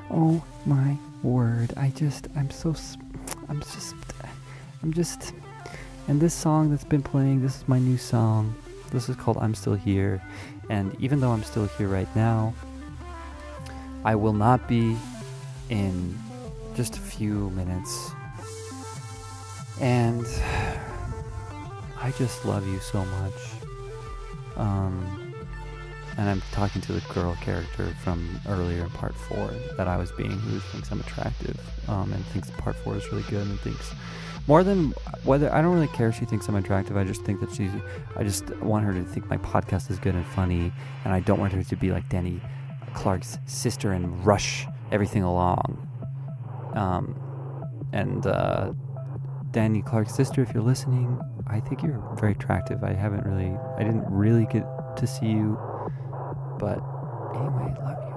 Oh 0.09 0.43
my 0.65 0.97
word. 1.23 1.71
I 1.77 1.93
just, 1.95 2.27
I'm 2.35 2.51
so, 2.51 2.75
I'm 3.47 3.61
just, 3.61 3.95
I'm 4.83 4.91
just, 4.91 5.33
and 6.09 6.19
this 6.19 6.33
song 6.33 6.71
that's 6.71 6.83
been 6.83 7.03
playing, 7.03 7.41
this 7.41 7.55
is 7.55 7.65
my 7.69 7.79
new 7.79 7.95
song. 7.95 8.53
This 8.91 9.07
is 9.07 9.15
called 9.15 9.37
I'm 9.37 9.55
Still 9.55 9.73
Here. 9.73 10.21
And 10.69 10.95
even 10.99 11.19
though 11.19 11.31
I'm 11.31 11.43
still 11.43 11.65
here 11.65 11.87
right 11.87 12.13
now, 12.15 12.53
I 14.03 14.15
will 14.15 14.33
not 14.33 14.67
be 14.67 14.97
in 15.69 16.17
just 16.75 16.97
a 16.97 16.99
few 16.99 17.49
minutes. 17.51 18.11
And 19.79 20.25
I 21.97 22.11
just 22.17 22.45
love 22.45 22.67
you 22.67 22.79
so 22.79 23.05
much. 23.05 23.33
Um, 24.57 25.20
and 26.17 26.29
I'm 26.29 26.41
talking 26.51 26.81
to 26.81 26.93
the 26.93 27.01
girl 27.13 27.35
character 27.41 27.93
from 28.03 28.39
earlier 28.47 28.83
in 28.83 28.89
part 28.89 29.15
four 29.15 29.51
that 29.77 29.87
I 29.87 29.97
was 29.97 30.11
being, 30.11 30.31
who 30.31 30.59
thinks 30.59 30.91
I'm 30.91 30.99
attractive, 30.99 31.59
um, 31.87 32.11
and 32.13 32.25
thinks 32.27 32.49
part 32.51 32.75
four 32.77 32.95
is 32.95 33.11
really 33.11 33.23
good, 33.23 33.47
and 33.47 33.59
thinks 33.61 33.93
more 34.47 34.63
than 34.63 34.93
whether 35.23 35.53
I 35.53 35.61
don't 35.61 35.73
really 35.73 35.87
care 35.87 36.09
if 36.09 36.17
she 36.17 36.25
thinks 36.25 36.47
I'm 36.47 36.55
attractive. 36.55 36.97
I 36.97 37.03
just 37.03 37.23
think 37.23 37.39
that 37.41 37.53
she's. 37.53 37.71
I 38.15 38.23
just 38.23 38.49
want 38.57 38.85
her 38.85 38.93
to 38.93 39.03
think 39.03 39.29
my 39.29 39.37
podcast 39.37 39.91
is 39.91 39.99
good 39.99 40.15
and 40.15 40.25
funny, 40.25 40.71
and 41.05 41.13
I 41.13 41.19
don't 41.19 41.39
want 41.39 41.53
her 41.53 41.63
to 41.63 41.75
be 41.75 41.91
like 41.91 42.09
Danny 42.09 42.41
Clark's 42.93 43.37
sister 43.45 43.91
and 43.91 44.25
rush 44.25 44.65
everything 44.91 45.23
along. 45.23 45.87
Um, 46.73 47.15
and 47.93 48.25
uh, 48.25 48.73
Danny 49.51 49.81
Clark's 49.81 50.15
sister, 50.15 50.41
if 50.41 50.53
you're 50.53 50.63
listening, 50.63 51.19
I 51.47 51.59
think 51.59 51.83
you're 51.83 52.01
very 52.19 52.31
attractive. 52.31 52.83
I 52.83 52.93
haven't 52.93 53.25
really, 53.25 53.57
I 53.77 53.83
didn't 53.83 54.05
really 54.09 54.45
get 54.45 54.65
to 54.97 55.07
see 55.07 55.27
you, 55.27 55.59
but 56.61 56.83
anyway, 57.35 57.75
love 57.81 57.99
you. 58.03 58.10